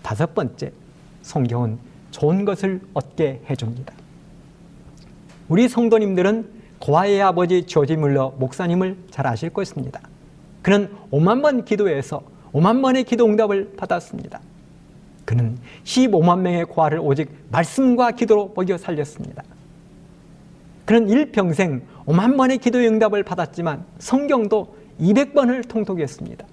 [0.03, 0.73] 다섯 번째,
[1.23, 1.79] 성경은
[2.11, 3.93] 좋은 것을 얻게 해줍니다.
[5.49, 6.47] 우리 성도님들은
[6.79, 10.01] 고아의 아버지 조지 물러 목사님을 잘 아실 것입니다.
[10.63, 14.41] 그는 5만 번 기도해서 5만 번의 기도 응답을 받았습니다.
[15.25, 19.43] 그는 15만 명의 고아를 오직 말씀과 기도로 먹여 살렸습니다.
[20.85, 26.45] 그는 일평생 5만 번의 기도 응답을 받았지만 성경도 200번을 통독했습니다.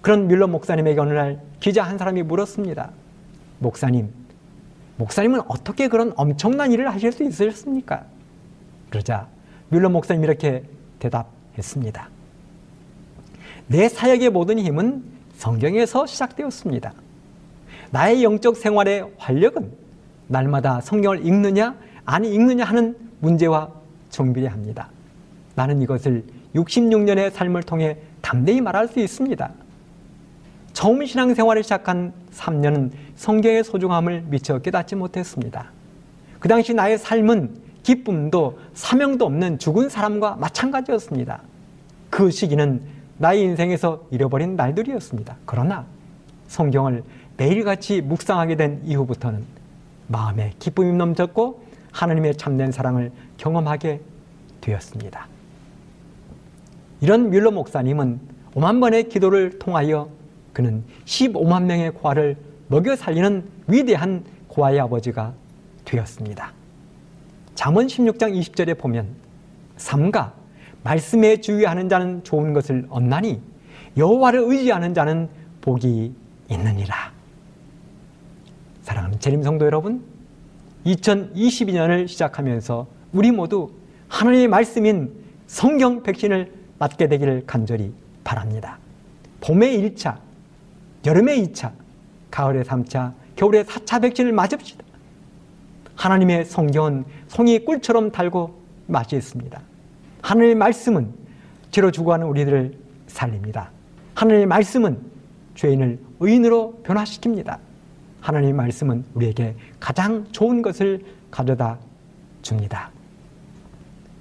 [0.00, 2.90] 그런 뮬러 목사님에게 어느 날 기자 한 사람이 물었습니다.
[3.58, 4.10] 목사님,
[4.96, 8.04] 목사님은 어떻게 그런 엄청난 일을 하실 수 있으셨습니까?
[8.90, 9.26] 그러자
[9.68, 10.62] 뮬러 목사님이 이렇게
[10.98, 12.08] 대답했습니다.
[13.66, 15.02] 내 사역의 모든 힘은
[15.36, 16.92] 성경에서 시작되었습니다.
[17.90, 19.72] 나의 영적 생활의 활력은
[20.28, 23.70] 날마다 성경을 읽느냐, 아니 읽느냐 하는 문제와
[24.10, 24.88] 정비례합니다.
[25.54, 29.50] 나는 이것을 66년의 삶을 통해 담대히 말할 수 있습니다.
[30.72, 35.70] 처음 신앙생활을 시작한 3년은 성경의 소중함을 미처 깨닫지 못했습니다.
[36.40, 41.42] 그 당시 나의 삶은 기쁨도 사명도 없는 죽은 사람과 마찬가지였습니다.
[42.10, 42.82] 그 시기는
[43.18, 45.36] 나의 인생에서 잃어버린 날들이었습니다.
[45.44, 45.86] 그러나
[46.48, 47.04] 성경을
[47.36, 49.44] 매일같이 묵상하게 된 이후부터는
[50.06, 54.00] 마음에 기쁨이 넘쳤고 하나님의 참된 사랑을 경험하게
[54.60, 55.28] 되었습니다.
[57.00, 58.20] 이런 뮬러 목사님은
[58.54, 60.08] 5만 번의 기도를 통하여
[60.52, 62.36] 그는 15만 명의 고아를
[62.68, 65.34] 먹여 살리는 위대한 고아의 아버지가
[65.84, 66.52] 되었습니다.
[67.54, 69.08] 잠언 16장 20절에 보면
[69.76, 70.34] 삼가
[70.82, 73.40] 말씀에 주의하는 자는 좋은 것을 얻나니
[73.96, 75.28] 여호와를 의지하는 자는
[75.60, 76.12] 복이
[76.50, 77.12] 있느니라.
[78.82, 80.04] 사랑하는 재림 성도 여러분,
[80.84, 83.70] 2022년을 시작하면서 우리 모두
[84.08, 85.12] 하나님의 말씀인
[85.46, 87.92] 성경 백신을 맞게 되기를 간절히
[88.24, 88.78] 바랍니다.
[89.40, 90.18] 봄의 1차,
[91.06, 91.72] 여름의 2차,
[92.34, 94.84] 가을의 3차, 겨울의 4차 백신을 맞읍시다.
[95.94, 99.60] 하나님의 성경은 송이 꿀처럼 달고 맛이 있습니다.
[100.20, 101.14] 하나님의 말씀은
[101.70, 103.70] 죄로 죽어가는 우리들을 살립니다.
[104.16, 104.98] 하나님의 말씀은
[105.54, 107.58] 죄인을 의인으로 변화시킵니다.
[108.20, 111.78] 하나님의 말씀은 우리에게 가장 좋은 것을 가져다
[112.42, 112.90] 줍니다.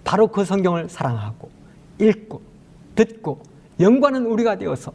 [0.03, 1.49] 바로 그 성경을 사랑하고
[1.99, 2.43] 읽고
[2.93, 3.41] 듣고
[3.79, 4.93] 영광하는 우리가 되어서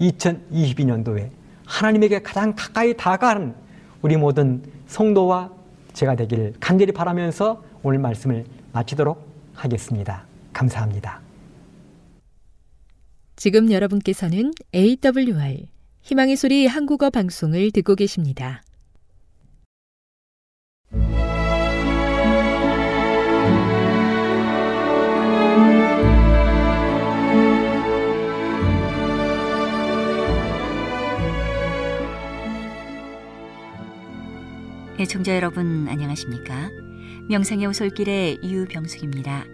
[0.00, 1.39] 2022년도에
[1.70, 3.54] 하나님에게 가장 가까이 다가가는
[4.02, 5.52] 우리 모든 성도와
[5.92, 10.26] 제가 되기를 간절히 바라면서 오늘 말씀을 마치도록 하겠습니다.
[10.52, 11.20] 감사합니다.
[13.36, 15.66] 지금 여러분께서는 AWR
[16.02, 18.62] 희망의 소리 한국어 방송을 듣고 계십니다.
[35.00, 36.68] 애청자 여러분 안녕하십니까?
[37.30, 39.46] 명상의 오솔길의 유병숙입니다.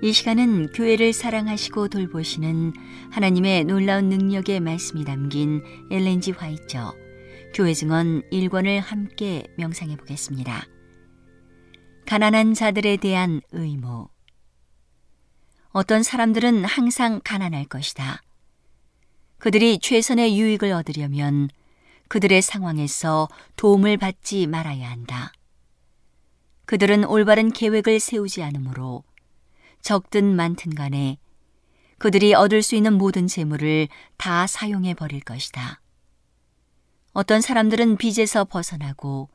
[0.00, 2.72] 이 시간은 교회를 사랑하시고 돌보시는
[3.10, 6.94] 하나님의 놀라운 능력의 말씀이 담긴 엘렌지 화이처
[7.52, 10.64] 교회 증언 1권을 함께 명상해 보겠습니다.
[12.06, 14.08] 가난한 자들에 대한 의무
[15.72, 18.22] 어떤 사람들은 항상 가난할 것이다.
[19.36, 21.50] 그들이 최선의 유익을 얻으려면
[22.10, 25.32] 그들의 상황에서 도움을 받지 말아야 한다.
[26.66, 29.04] 그들은 올바른 계획을 세우지 않으므로
[29.80, 31.18] 적든 많든 간에
[31.98, 35.80] 그들이 얻을 수 있는 모든 재물을 다 사용해 버릴 것이다.
[37.12, 39.28] 어떤 사람들은 빚에서 벗어나고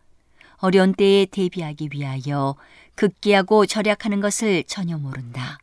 [0.58, 2.58] 어려운 때에 대비하기 위하여
[2.96, 5.60] 극기하고 절약하는 것을 전혀 모른다.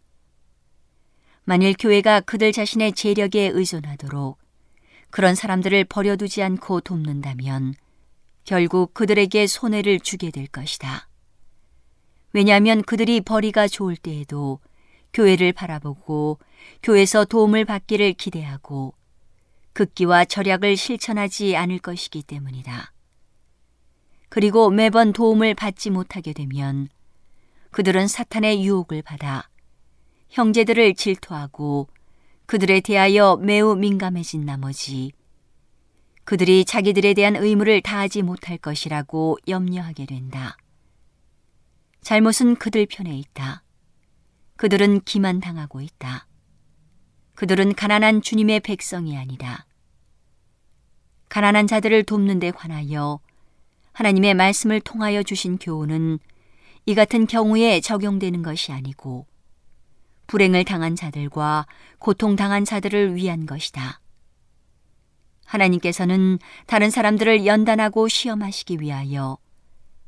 [1.44, 4.38] 만일 교회가 그들 자신의 재력에 의존하도록
[5.12, 7.74] 그런 사람들을 버려두지 않고 돕는다면
[8.44, 11.06] 결국 그들에게 손해를 주게 될 것이다.
[12.32, 14.58] 왜냐하면 그들이 벌이가 좋을 때에도
[15.12, 16.38] 교회를 바라보고
[16.82, 18.94] 교회에서 도움을 받기를 기대하고
[19.74, 22.94] 극기와 절약을 실천하지 않을 것이기 때문이다.
[24.30, 26.88] 그리고 매번 도움을 받지 못하게 되면
[27.70, 29.46] 그들은 사탄의 유혹을 받아
[30.30, 31.88] 형제들을 질투하고
[32.52, 35.12] 그들에 대하여 매우 민감해진 나머지
[36.24, 40.58] 그들이 자기들에 대한 의무를 다하지 못할 것이라고 염려하게 된다.
[42.02, 43.62] 잘못은 그들 편에 있다.
[44.56, 46.26] 그들은 기만당하고 있다.
[47.36, 49.64] 그들은 가난한 주님의 백성이 아니다.
[51.30, 53.18] 가난한 자들을 돕는 데 관하여
[53.94, 56.18] 하나님의 말씀을 통하여 주신 교훈은
[56.84, 59.26] 이 같은 경우에 적용되는 것이 아니고
[60.26, 61.66] 불행을 당한 자들과
[61.98, 64.00] 고통당한 자들을 위한 것이다.
[65.44, 69.38] 하나님께서는 다른 사람들을 연단하고 시험하시기 위하여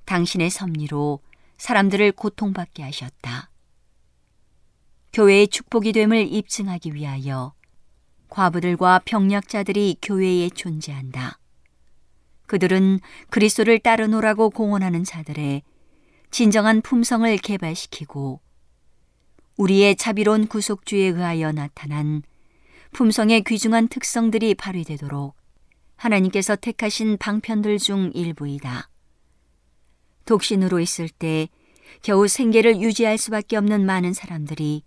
[0.07, 1.21] 당신의 섭리로
[1.59, 3.51] 사람들을 고통받게 하셨다.
[5.13, 7.55] 교회의 축복이 됨을 입증하기 위하여
[8.29, 11.39] 과부들과 병약자들이 교회에 존재한다.
[12.47, 13.01] 그들은
[13.31, 15.63] 그리스도를 따르노라고 공언하는 자들의
[16.31, 18.41] 진정한 품성을 개발시키고
[19.57, 22.23] 우리의 자비로운 구속주에 의하여 나타난
[22.93, 25.37] 품성의 귀중한 특성들이 발휘되도록
[25.97, 28.89] 하나님께서 택하신 방편들 중 일부이다.
[30.25, 31.49] 독신으로 있을 때
[32.03, 34.83] 겨우 생계를 유지할 수밖에 없는 많은 사람들이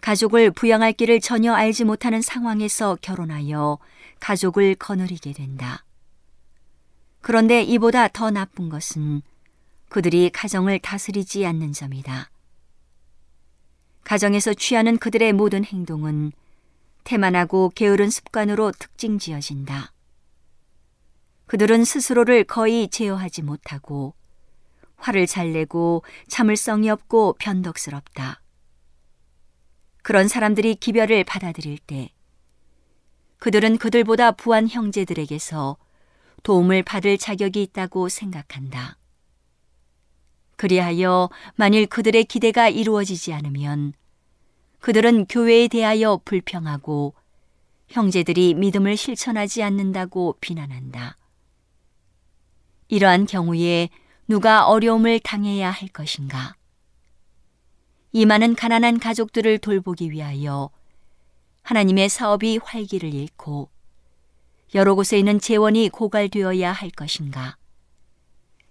[0.00, 3.78] 가족을 부양할 길을 전혀 알지 못하는 상황에서 결혼하여
[4.20, 5.84] 가족을 거느리게 된다.
[7.20, 9.22] 그런데 이보다 더 나쁜 것은
[9.88, 12.30] 그들이 가정을 다스리지 않는 점이다.
[14.06, 16.30] 가정에서 취하는 그들의 모든 행동은
[17.02, 19.92] 태만하고 게으른 습관으로 특징 지어진다.
[21.46, 24.14] 그들은 스스로를 거의 제어하지 못하고
[24.96, 28.40] 화를 잘 내고 참을성이 없고 변덕스럽다.
[30.04, 32.10] 그런 사람들이 기별을 받아들일 때
[33.38, 35.78] 그들은 그들보다 부한 형제들에게서
[36.44, 38.98] 도움을 받을 자격이 있다고 생각한다.
[40.56, 43.92] 그리하여 만일 그들의 기대가 이루어지지 않으면
[44.80, 47.14] 그들은 교회에 대하여 불평하고
[47.88, 51.16] 형제들이 믿음을 실천하지 않는다고 비난한다.
[52.88, 53.88] 이러한 경우에
[54.28, 56.56] 누가 어려움을 당해야 할 것인가?
[58.12, 60.70] 이 많은 가난한 가족들을 돌보기 위하여
[61.62, 63.68] 하나님의 사업이 활기를 잃고
[64.74, 67.56] 여러 곳에 있는 재원이 고갈되어야 할 것인가?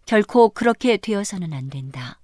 [0.06, 2.20] 결코 그렇게 되어서는 안 된다.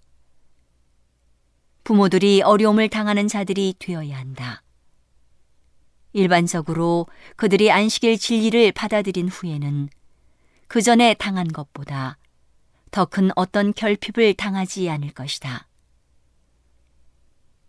[1.84, 4.64] 부모들이 어려움을 당하는 자들이 되어야 한다.
[6.14, 7.08] 일반적으로
[7.38, 9.90] 그들이 안식일 진리를 받아들인 후에는
[10.68, 12.18] 그 전에 당한 것보다
[12.92, 15.68] 더 큰 어떤 결핍을 당하지 않을 것이다.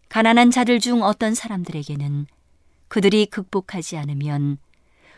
[0.09, 2.27] 가난한 자들 중 어떤 사람들에게는
[2.89, 4.59] 그들이 극복하지 않으면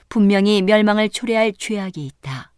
[0.09, 2.54] 분명히 멸망을 초래할 죄악이 있다.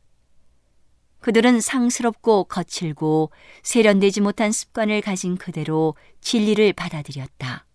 [1.27, 3.33] 그들은 상스럽고 거칠고
[3.65, 7.67] 세련되지 못한 습관을 가진 그대로 진리를 받아들였다.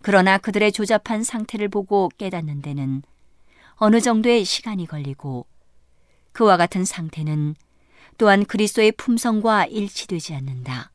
[0.00, 3.02] 그러나 그들의 조잡한 상태를 보고 깨닫는 데는
[3.74, 5.46] 어느 정도의 시간이 걸리고
[6.32, 7.54] 그와 같은 상태는
[8.16, 10.92] 또한 그리스도의 품성과 일치되지 않는다.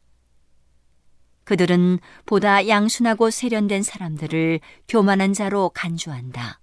[1.44, 6.60] 그들은 보다 양순하고 세련된 사람들을 교만한 자로 간주한다.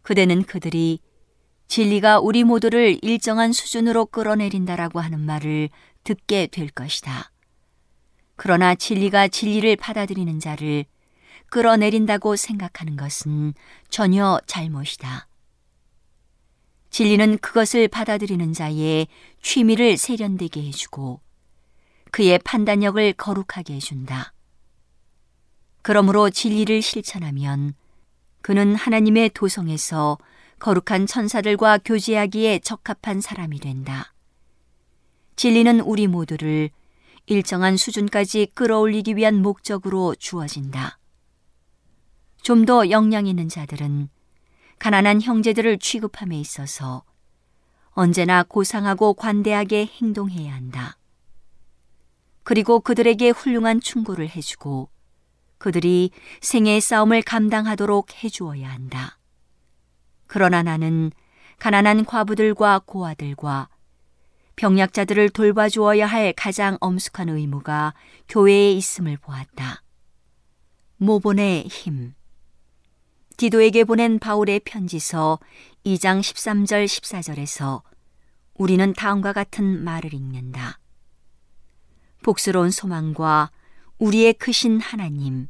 [0.00, 1.00] 그대는 그들이
[1.74, 5.70] 진리가 우리 모두를 일정한 수준으로 끌어내린다라고 하는 말을
[6.04, 7.32] 듣게 될 것이다.
[8.36, 10.84] 그러나 진리가 진리를 받아들이는 자를
[11.50, 13.54] 끌어내린다고 생각하는 것은
[13.88, 15.26] 전혀 잘못이다.
[16.90, 19.08] 진리는 그것을 받아들이는 자의
[19.42, 21.22] 취미를 세련되게 해주고
[22.12, 24.32] 그의 판단력을 거룩하게 해준다.
[25.82, 27.74] 그러므로 진리를 실천하면
[28.42, 30.18] 그는 하나님의 도성에서
[30.58, 34.14] 거룩한 천사들과 교제하기에 적합한 사람이 된다.
[35.36, 36.70] 진리는 우리 모두를
[37.26, 40.98] 일정한 수준까지 끌어올리기 위한 목적으로 주어진다.
[42.42, 44.10] 좀 더 역량 있는 자들은
[44.78, 47.04] 가난한 형제들을 취급함에 있어서
[47.92, 50.98] 언제나 고상하고 관대하게 행동해야 한다.
[52.42, 54.90] 그리고 그들에게 훌륭한 충고를 해주고
[55.56, 56.10] 그들이
[56.42, 59.18] 생애의 싸움을 감당하도록 해주어야 한다.
[60.26, 61.12] 그러나 나는
[61.58, 63.68] 가난한 과부들과 고아들과
[64.56, 67.94] 병약자들을 돌봐주어야 할 가장 엄숙한 의무가
[68.28, 69.82] 교회에 있음을 보았다.
[70.96, 72.14] 모본의 힘.
[73.36, 75.40] 디도에게 보낸 바울의 편지서
[75.84, 77.82] 2장 13절 14절에서
[78.54, 80.78] 우리는 다음과 같은 말을 읽는다.
[82.22, 83.50] 복스러운 소망과
[83.98, 85.48] 우리의 크신 하나님,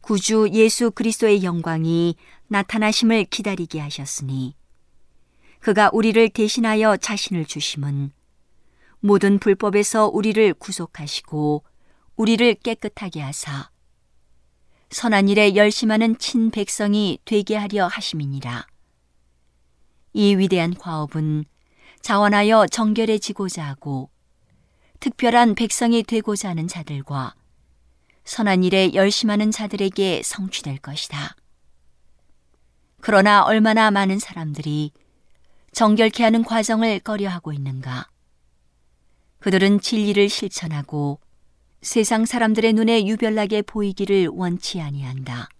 [0.00, 2.16] 구주 예수 그리스도의 영광이
[2.54, 4.54] 나타나심을 기다리게 하셨으니
[5.58, 8.12] 그가 우리를 대신하여 자신을 주심은
[9.00, 11.64] 모든 불법에서 우리를 구속하시고
[12.14, 13.70] 우리를 깨끗하게 하사
[14.90, 18.68] 선한 일에 열심하는 친 백성이 되게 하려 하심이니라.
[20.12, 21.46] 이 위대한 과업은
[22.02, 24.10] 자원하여 정결해지고자 하고
[25.00, 27.34] 특별한 백성이 되고자 하는 자들과
[28.24, 31.34] 선한 일에 열심하는 자들에게 성취될 것이다.
[33.06, 34.90] 그러나 얼마나 많은 사람들이
[35.72, 38.08] 정결케 하는 과정을 꺼려하고 있는가?
[39.40, 41.20] 그들은 진리를 실천하고
[41.82, 45.50] 세상 사람들의 눈에 유별나게 보이기를 원치 아니한다.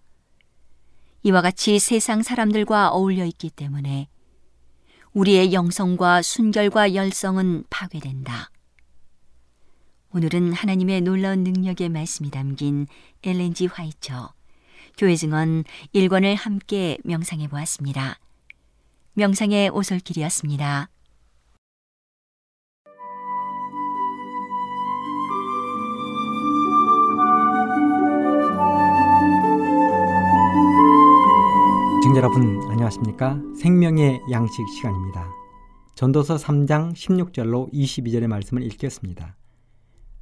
[1.21, 4.09] 이와 같이 세상 사람들과 어울려 있기 때문에
[5.13, 8.49] 우리의 영성과 순결과 열성은 파괴된다.
[10.15, 12.87] 오늘은 하나님의 놀라운 능력의 말씀이 담긴
[13.21, 14.33] 엘렌지 화이처
[14.97, 18.17] 교회 증언 1권을 함께 명상해 보았습니다.
[19.13, 20.89] 명상의 오솔길이었습니다.
[32.01, 33.41] 시청자 여러분 안녕하십니까?
[33.59, 35.29] 생명의 양식 시간입니다.
[35.95, 39.35] 전도서 3장 16절로 22절의 말씀을 읽겠습니다.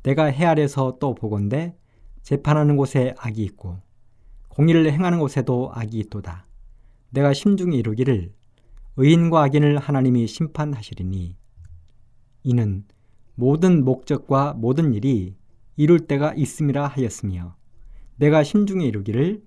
[0.01, 1.75] 내가 해 아래서 또 보건대
[2.23, 3.77] 재판하는 곳에 악이 있고
[4.53, 6.45] 공의를 행하는 곳에도 악이 있도다.
[7.09, 8.31] 내가 심중에 이루기를
[8.97, 11.35] 의인과 악인을 하나님이 심판하시리니
[12.43, 12.83] 이는
[13.33, 15.35] 모든 목적과 모든 일이
[15.75, 17.55] 이룰 때가 있음이라 하였으며
[18.17, 19.41] 내가 심중에 이루기를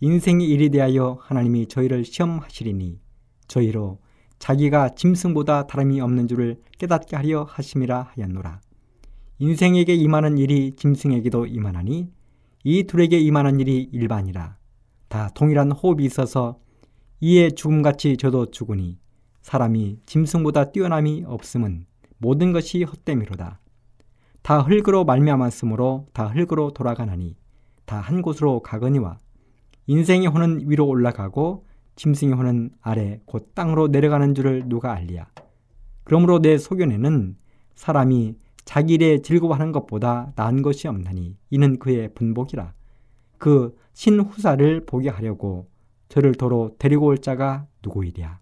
[0.00, 3.00] 인생의 일에 대하여 하나님이 저희를 시험하시리니
[3.48, 3.98] 저희로
[4.38, 8.60] 자기가 짐승보다 다름이 없는 줄을 깨닫게 하려 하심이라 하였노라.
[9.38, 12.10] 인생에게 임하는 일이 짐승에게도 임하나니
[12.62, 14.56] 이 둘에게 임하는 일이 일반이라.
[15.08, 16.58] 다 동일한 호흡이 있어서
[17.20, 18.98] 이에 죽음같이 저도 죽으니
[19.42, 21.86] 사람이 짐승보다 뛰어남이 없음은
[22.18, 23.60] 모든 것이 헛됨이로다.
[24.42, 27.36] 다 흙으로 말미암았으므로 다 흙으로 돌아가나니
[27.86, 29.18] 다 한 곳으로 가거니와
[29.86, 35.26] 인생의 혼은 위로 올라가고 짐승의 혼은 아래 곧 땅으로 내려가는 줄을 누가 알리야.
[36.04, 37.36] 그러므로 내 소견에는
[37.74, 42.74] 사람이 자기 일에 즐거워하는 것보다 나은 것이 없나니 이는 그의 분복이라.
[43.38, 45.68] 그 신후사를 보게 하려고
[46.08, 48.40] 저를 도로 데리고 올 자가 누구이랴.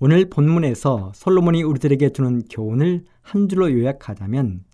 [0.00, 4.64] 오늘 본문에서 솔로몬이 우리들에게 주는 교훈을 한 줄로 요약하자면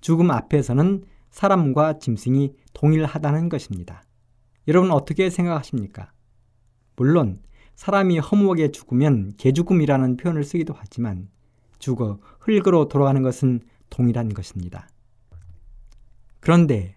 [0.00, 4.02] 죽음 앞에서는 사람과 짐승이 동일하다는 것입니다.
[4.68, 6.12] 여러분 어떻게 생각하십니까?
[6.96, 7.38] 물론
[7.76, 11.28] 사람이 허무하게 죽으면 개죽음이라는 표현을 쓰기도 하지만
[11.84, 13.60] 죽어 흙으로 돌아가는 것은
[13.90, 14.88] 동일한 것입니다.
[16.40, 16.96] 그런데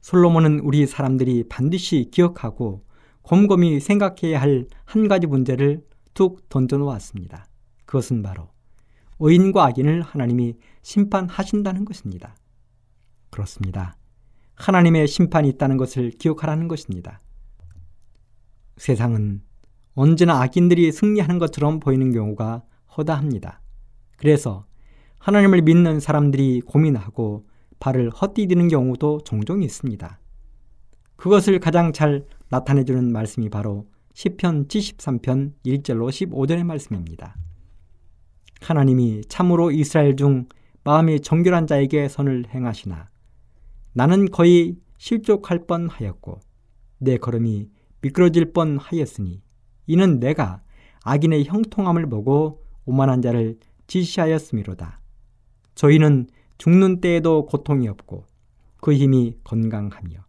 [0.00, 2.86] 솔로몬은 우리 사람들이 반드시 기억하고
[3.22, 7.46] 곰곰이 생각해야 할 한 가지 문제를 툭 던져놓았습니다.
[7.84, 8.48] 그것은 바로
[9.18, 12.36] 의인과 악인을 하나님이 심판하신다는 것입니다.
[13.30, 13.98] 그렇습니다.
[14.54, 17.20] 하나님의 심판이 있다는 것을 기억하라는 것입니다.
[18.78, 19.42] 세상은
[19.94, 22.62] 언제나 악인들이 승리하는 것처럼 보이는 경우가
[22.96, 23.60] 허다합니다.
[24.16, 24.66] 그래서
[25.18, 27.46] 하나님을 믿는 사람들이 고민하고
[27.78, 30.18] 발을 헛디디는 경우도 종종 있습니다.
[31.16, 37.36] 그것을 가장 잘 나타내주는 말씀이 바로 10편 73편 1절로 15절의 말씀입니다.
[38.60, 40.46] 하나님이 참으로 이스라엘 중
[40.84, 43.10] 마음이 정결한 자에게 선을 행하시나
[43.92, 46.40] 나는 거의 실족할 뻔하였고
[46.98, 47.68] 내 걸음이
[48.00, 49.42] 미끄러질 뻔하였으니
[49.86, 50.62] 이는 내가
[51.02, 55.00] 악인의 형통함을 보고 오만한 자를 지시하였음이로다.
[55.74, 56.28] 저희는
[56.58, 58.24] 죽는 때에도 고통이 없고
[58.80, 60.24] 그 힘이 건강하며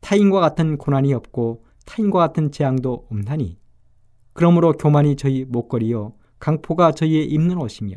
[0.00, 3.58] 타인과 같은 고난이 없고 타인과 같은 재앙도 없나니
[4.32, 7.96] 그러므로 교만이 저희 목걸이요 강포가 저희의 입는 옷이며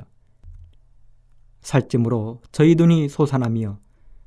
[1.62, 3.80] 살찜으로 저희 눈이 솟아나며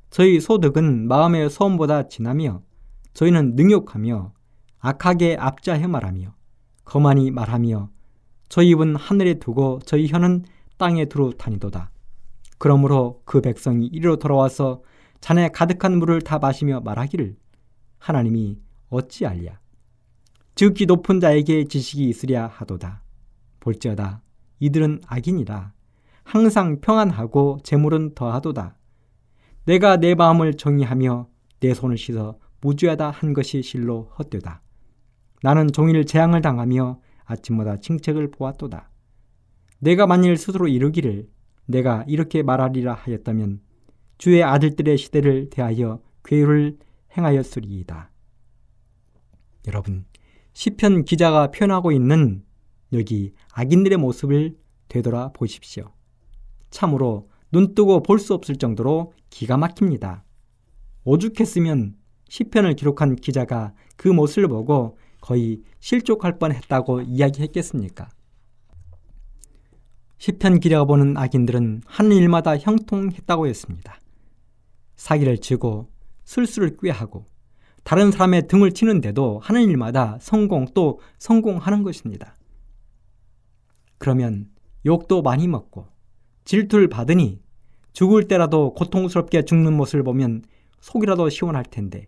[0.09, 2.61] 저희 소득은 마음의 소음보다 진하며
[3.13, 4.33] 저희는 능욕하며
[4.79, 6.33] 악하게 압자해 말하며
[6.83, 7.89] 거만히 말하며
[8.49, 10.43] 저희 입은 하늘에 두고 저희 혀는
[10.79, 11.91] 땅에 두루 다니도다.
[12.57, 14.81] 그러므로 그 백성이 이리로 돌아와서
[15.21, 17.35] 잔에 가득한 물을 다 마시며 말하기를
[17.99, 18.57] 하나님이
[18.89, 19.59] 어찌 알랴.
[20.55, 23.03] 즉기 높은 자에게 지식이 있으랴 하도다.
[23.59, 24.21] 볼지어다.
[24.59, 25.73] 이들은 악인이라.
[26.23, 28.77] 항상 평안하고 재물은 더하도다.
[29.65, 31.27] 내가 내 마음을 정의하며
[31.59, 34.61] 내 손을 씻어 무죄하다 한 것이 실로 헛되다.
[35.43, 38.88] 나는 종일 재앙을 당하며 아침마다 칭책을 보았도다.
[39.79, 41.27] 내가 만일 스스로 이르기를
[41.65, 43.61] 내가 이렇게 말하리라 하였다면
[44.17, 46.77] 주의 아들들의 시대를 대하여 괴유를
[47.17, 48.11] 행하였으리이다.
[49.67, 50.05] 여러분,
[50.53, 52.43] 시편 기자가 표현하고 있는
[52.93, 54.57] 여기 악인들의 모습을
[54.87, 55.91] 되돌아 보십시오.
[56.69, 60.23] 참으로 눈 뜨고 볼 수 없을 정도로 기가 막힙니다.
[61.03, 61.95] 오죽했으면
[62.27, 68.09] 시편을 기록한 기자가 그 모습을 보고 거의 실족할 뻔했다고 이야기했겠습니까?
[70.19, 73.99] 시편 기자가 보는 악인들은 한 일마다 형통했다고 했습니다.
[74.95, 75.89] 사기를 치고
[76.25, 77.25] 술수를 꾀하고
[77.85, 82.35] 다른 사람의 등을 치는데도 하는 일마다 성공 또 성공하는 것입니다.
[83.97, 84.49] 그러면
[84.85, 85.87] 욕도 많이 먹고
[86.43, 87.41] 질투를 받으니
[87.93, 90.43] 죽을 때라도 고통스럽게 죽는 모습을 보면
[90.81, 92.07] 속이라도 시원할 텐데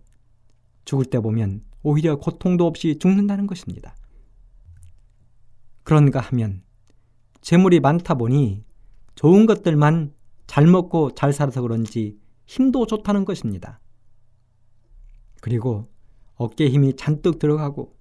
[0.83, 3.95] 죽을 때 보면 오히려 고통도 없이 죽는다는 것입니다.
[5.83, 6.61] 그런가 하면
[7.41, 8.63] 재물이 많다 보니
[9.15, 10.13] 좋은 것들만
[10.47, 13.79] 잘 먹고 잘 살아서 그런지 힘도 좋다는 것입니다.
[15.41, 15.89] 그리고
[16.35, 17.95] 어깨에 힘이 잔뜩 들어가고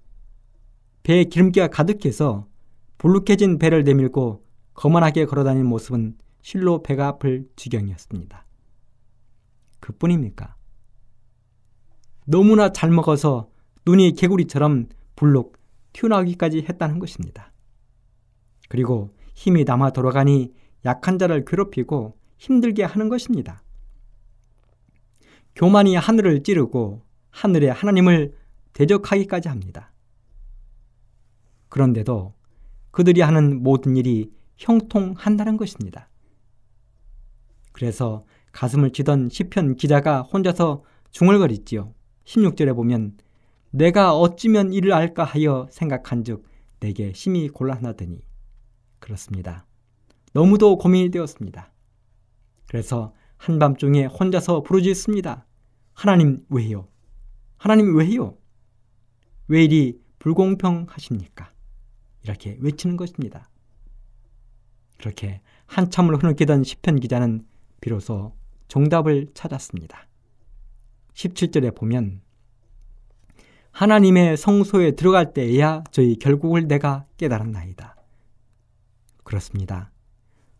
[1.03, 2.47] 배에 기름기가 가득해서
[2.97, 8.45] 불룩해진 배를 내밀고 거만하게 걸어다니는 모습은 실로 배가 아플 지경이었습니다.
[9.79, 10.55] 그뿐입니까?
[12.25, 13.49] 너무나 잘 먹어서
[13.85, 15.57] 눈이 개구리처럼 불룩
[15.93, 17.51] 튀어나오기까지 했다는 것입니다.
[18.69, 20.53] 그리고 힘이 남아 돌아가니
[20.85, 23.63] 약한 자를 괴롭히고 힘들게 하는 것입니다.
[25.55, 28.35] 교만이 하늘을 찌르고 하늘에 하나님을
[28.73, 29.91] 대적하기까지 합니다.
[31.69, 32.33] 그런데도
[32.91, 36.09] 그들이 하는 모든 일이 형통한다는 것입니다.
[37.71, 41.93] 그래서 가슴을 치던 시편 기자가 혼자서 중얼거리지요.
[42.25, 43.17] 16절에 보면
[43.71, 46.43] 내가 어찌면 이를 알까 하여 생각한즉
[46.79, 48.21] 내게 심히 곤란하더니
[49.01, 49.65] 그렇습니다.
[50.31, 51.73] 너무도 고민이 되었습니다.
[52.67, 55.45] 그래서 한밤중에 혼자서 부르짖습니다.
[55.93, 56.87] 하나님 왜요?
[57.57, 58.37] 하나님 왜요?
[59.47, 61.51] 왜 이리 불공평하십니까?
[62.23, 63.49] 이렇게 외치는 것입니다.
[64.97, 67.45] 그렇게 한참을 흐느끼던 시편 기자는
[67.81, 68.37] 비로소
[68.67, 70.07] 정답을 찾았습니다.
[71.13, 72.21] 17절에 보면
[73.71, 77.95] 하나님의 성소에 들어갈 때에야 저희 결국을 내가 깨달았나이다.
[79.23, 79.91] 그렇습니다.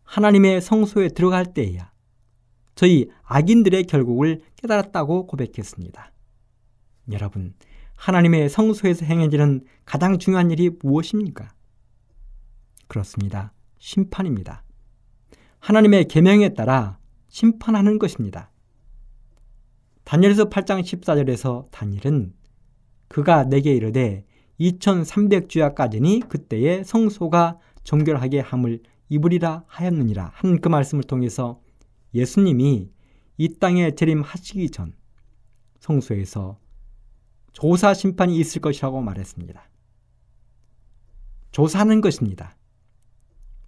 [0.03, 1.91] 하나님의 성소에 들어갈 때에야
[2.75, 6.11] 저희 악인들의 결국을 깨달았다고 고백했습니다.
[7.11, 7.53] 여러분,
[7.95, 11.53] 하나님의 성소에서 행해지는 가장 중요한 일이 무엇입니까?
[12.87, 13.53] 그렇습니다.
[13.77, 14.63] 심판입니다.
[15.59, 16.97] 하나님의 계명에 따라
[17.27, 18.51] 심판하는 것입니다.
[20.03, 22.33] 다니엘서 8장 14절에서 다니엘은
[23.07, 24.25] 그가 내게 이르되
[24.59, 31.61] 2300주야까지니 그때에 성소가 정결하게 함을 입으리라 하였느니라 한 그 말씀을 통해서
[32.13, 32.89] 예수님이
[33.37, 34.93] 이 땅에 재림하시기 전
[35.79, 36.59] 성소에서
[37.53, 39.69] 조사 심판이 있을 것이라고 말했습니다.
[41.51, 42.55] 조사하는 것입니다.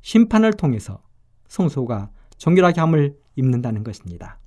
[0.02, 1.02] 심판을 통해서
[1.48, 4.40] 성소가 정결하게 함을 입는다는 것입니다.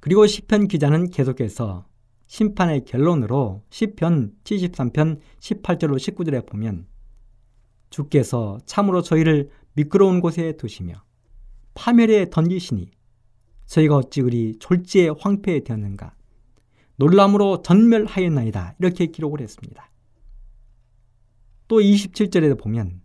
[0.00, 1.86] 그리고 시편 기자는 계속해서
[2.26, 6.86] 심판의 결론으로 시편 73편 18절로 19절에 보면
[7.92, 10.94] 주께서 참으로 저희를 미끄러운 곳에 두시며
[11.74, 12.90] 파멸에 던지시니
[13.66, 16.14] 저희가 어찌 그리 졸지에 황폐되었는가
[16.96, 19.90] 놀람으로 전멸하였나이다 이렇게 기록을 했습니다.
[21.68, 23.00] 또 27절에 보면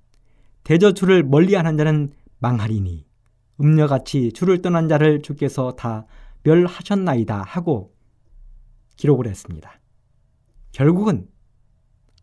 [0.64, 2.10] 대저 주를 멀리하는 자는
[2.40, 3.06] 망하리니
[3.62, 6.06] 음녀같이 주를 떠난 자를 주께서 다
[6.44, 7.94] 멸하셨나이다 하고
[8.98, 9.80] 기록을 했습니다.
[10.72, 11.28] 결국은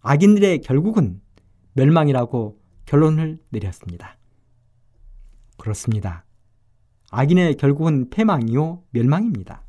[0.03, 1.21] 악인들의 결국은
[1.75, 4.19] 멸망이라고 결론을 내렸습니다.
[5.57, 6.25] 그렇습니다.
[7.11, 9.63] 악인의 결국은 패망이요 멸망입니다.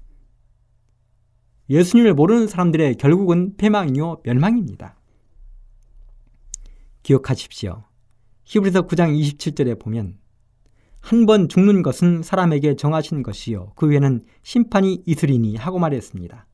[1.69, 4.99] 예수님을 모르는 사람들의 결국은 패망이요 멸망입니다.
[7.03, 7.83] 기억하십시오.
[8.45, 10.17] 히브리서 9장 27절에 보면
[10.99, 16.47] 한 번 죽는 것은 사람에게 정하신 것이요 그 외에는 심판이 있으리니 하고 말했습니다.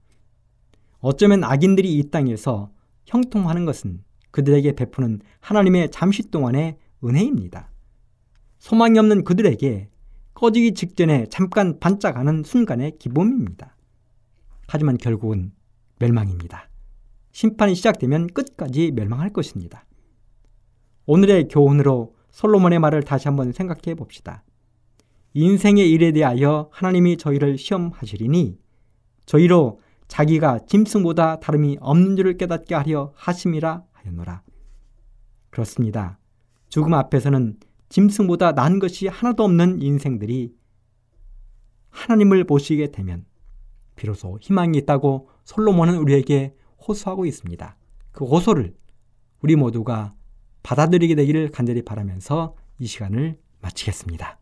[0.99, 2.69] 어쩌면 악인들이 이 땅에서
[3.05, 7.69] 형통하는 것은 그들에게 베푸는 하나님의 잠시 동안의 은혜입니다.
[8.59, 9.89] 소망이 없는 그들에게
[10.33, 13.75] 꺼지기 직전에 잠깐 반짝하는 순간의 기쁨입니다.
[14.67, 15.51] 하지만 결국은
[15.99, 16.69] 멸망입니다.
[17.31, 19.85] 심판이 시작되면 끝까지 멸망할 것입니다.
[21.05, 24.43] 오늘의 교훈으로 솔로몬의 말을 다시 한번 생각해 봅시다.
[25.33, 28.57] 인생의 일에 대하여 하나님이 저희를 시험하시리니
[29.25, 34.43] 저희로 자기가 짐승보다 다름이 없는 줄을 깨닫게 하려 하심이라 하였노라.
[35.49, 36.19] 그렇습니다.
[36.69, 37.57] 죽음 앞에서는
[37.89, 40.55] 짐승보다 난 것이 하나도 없는 인생들이
[41.89, 43.25] 하나님을 보시게 되면
[43.95, 46.55] 비로소 희망이 있다고 솔로몬은 우리에게
[46.87, 47.77] 호소하고 있습니다.
[48.11, 48.73] 그 호소를
[49.41, 50.15] 우리 모두가
[50.63, 54.40] 받아들이게 되기를 간절히 바라면서 이 시간을 마치겠습니다.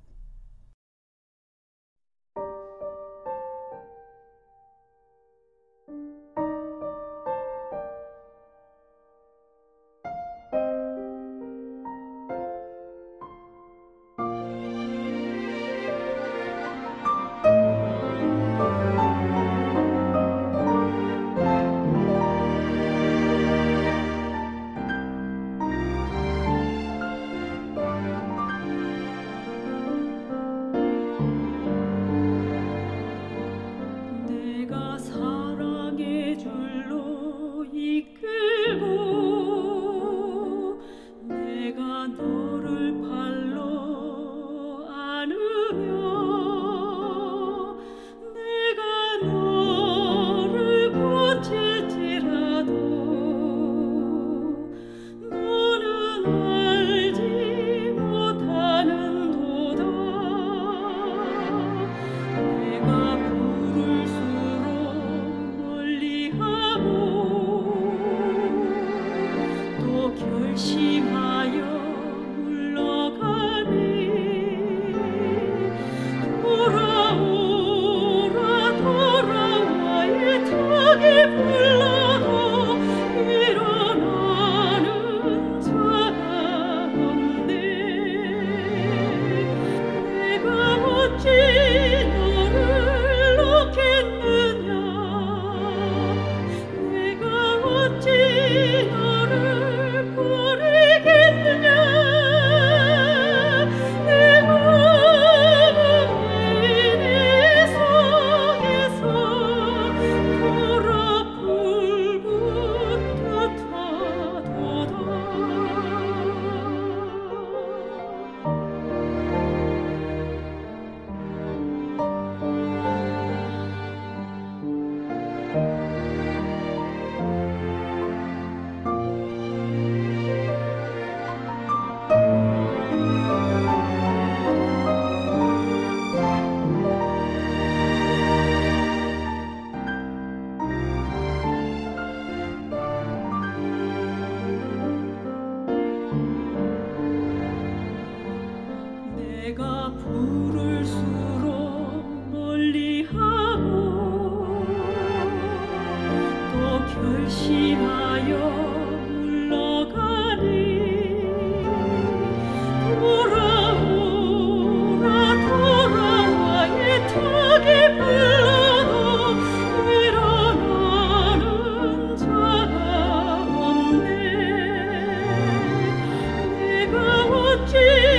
[177.72, 178.19] 君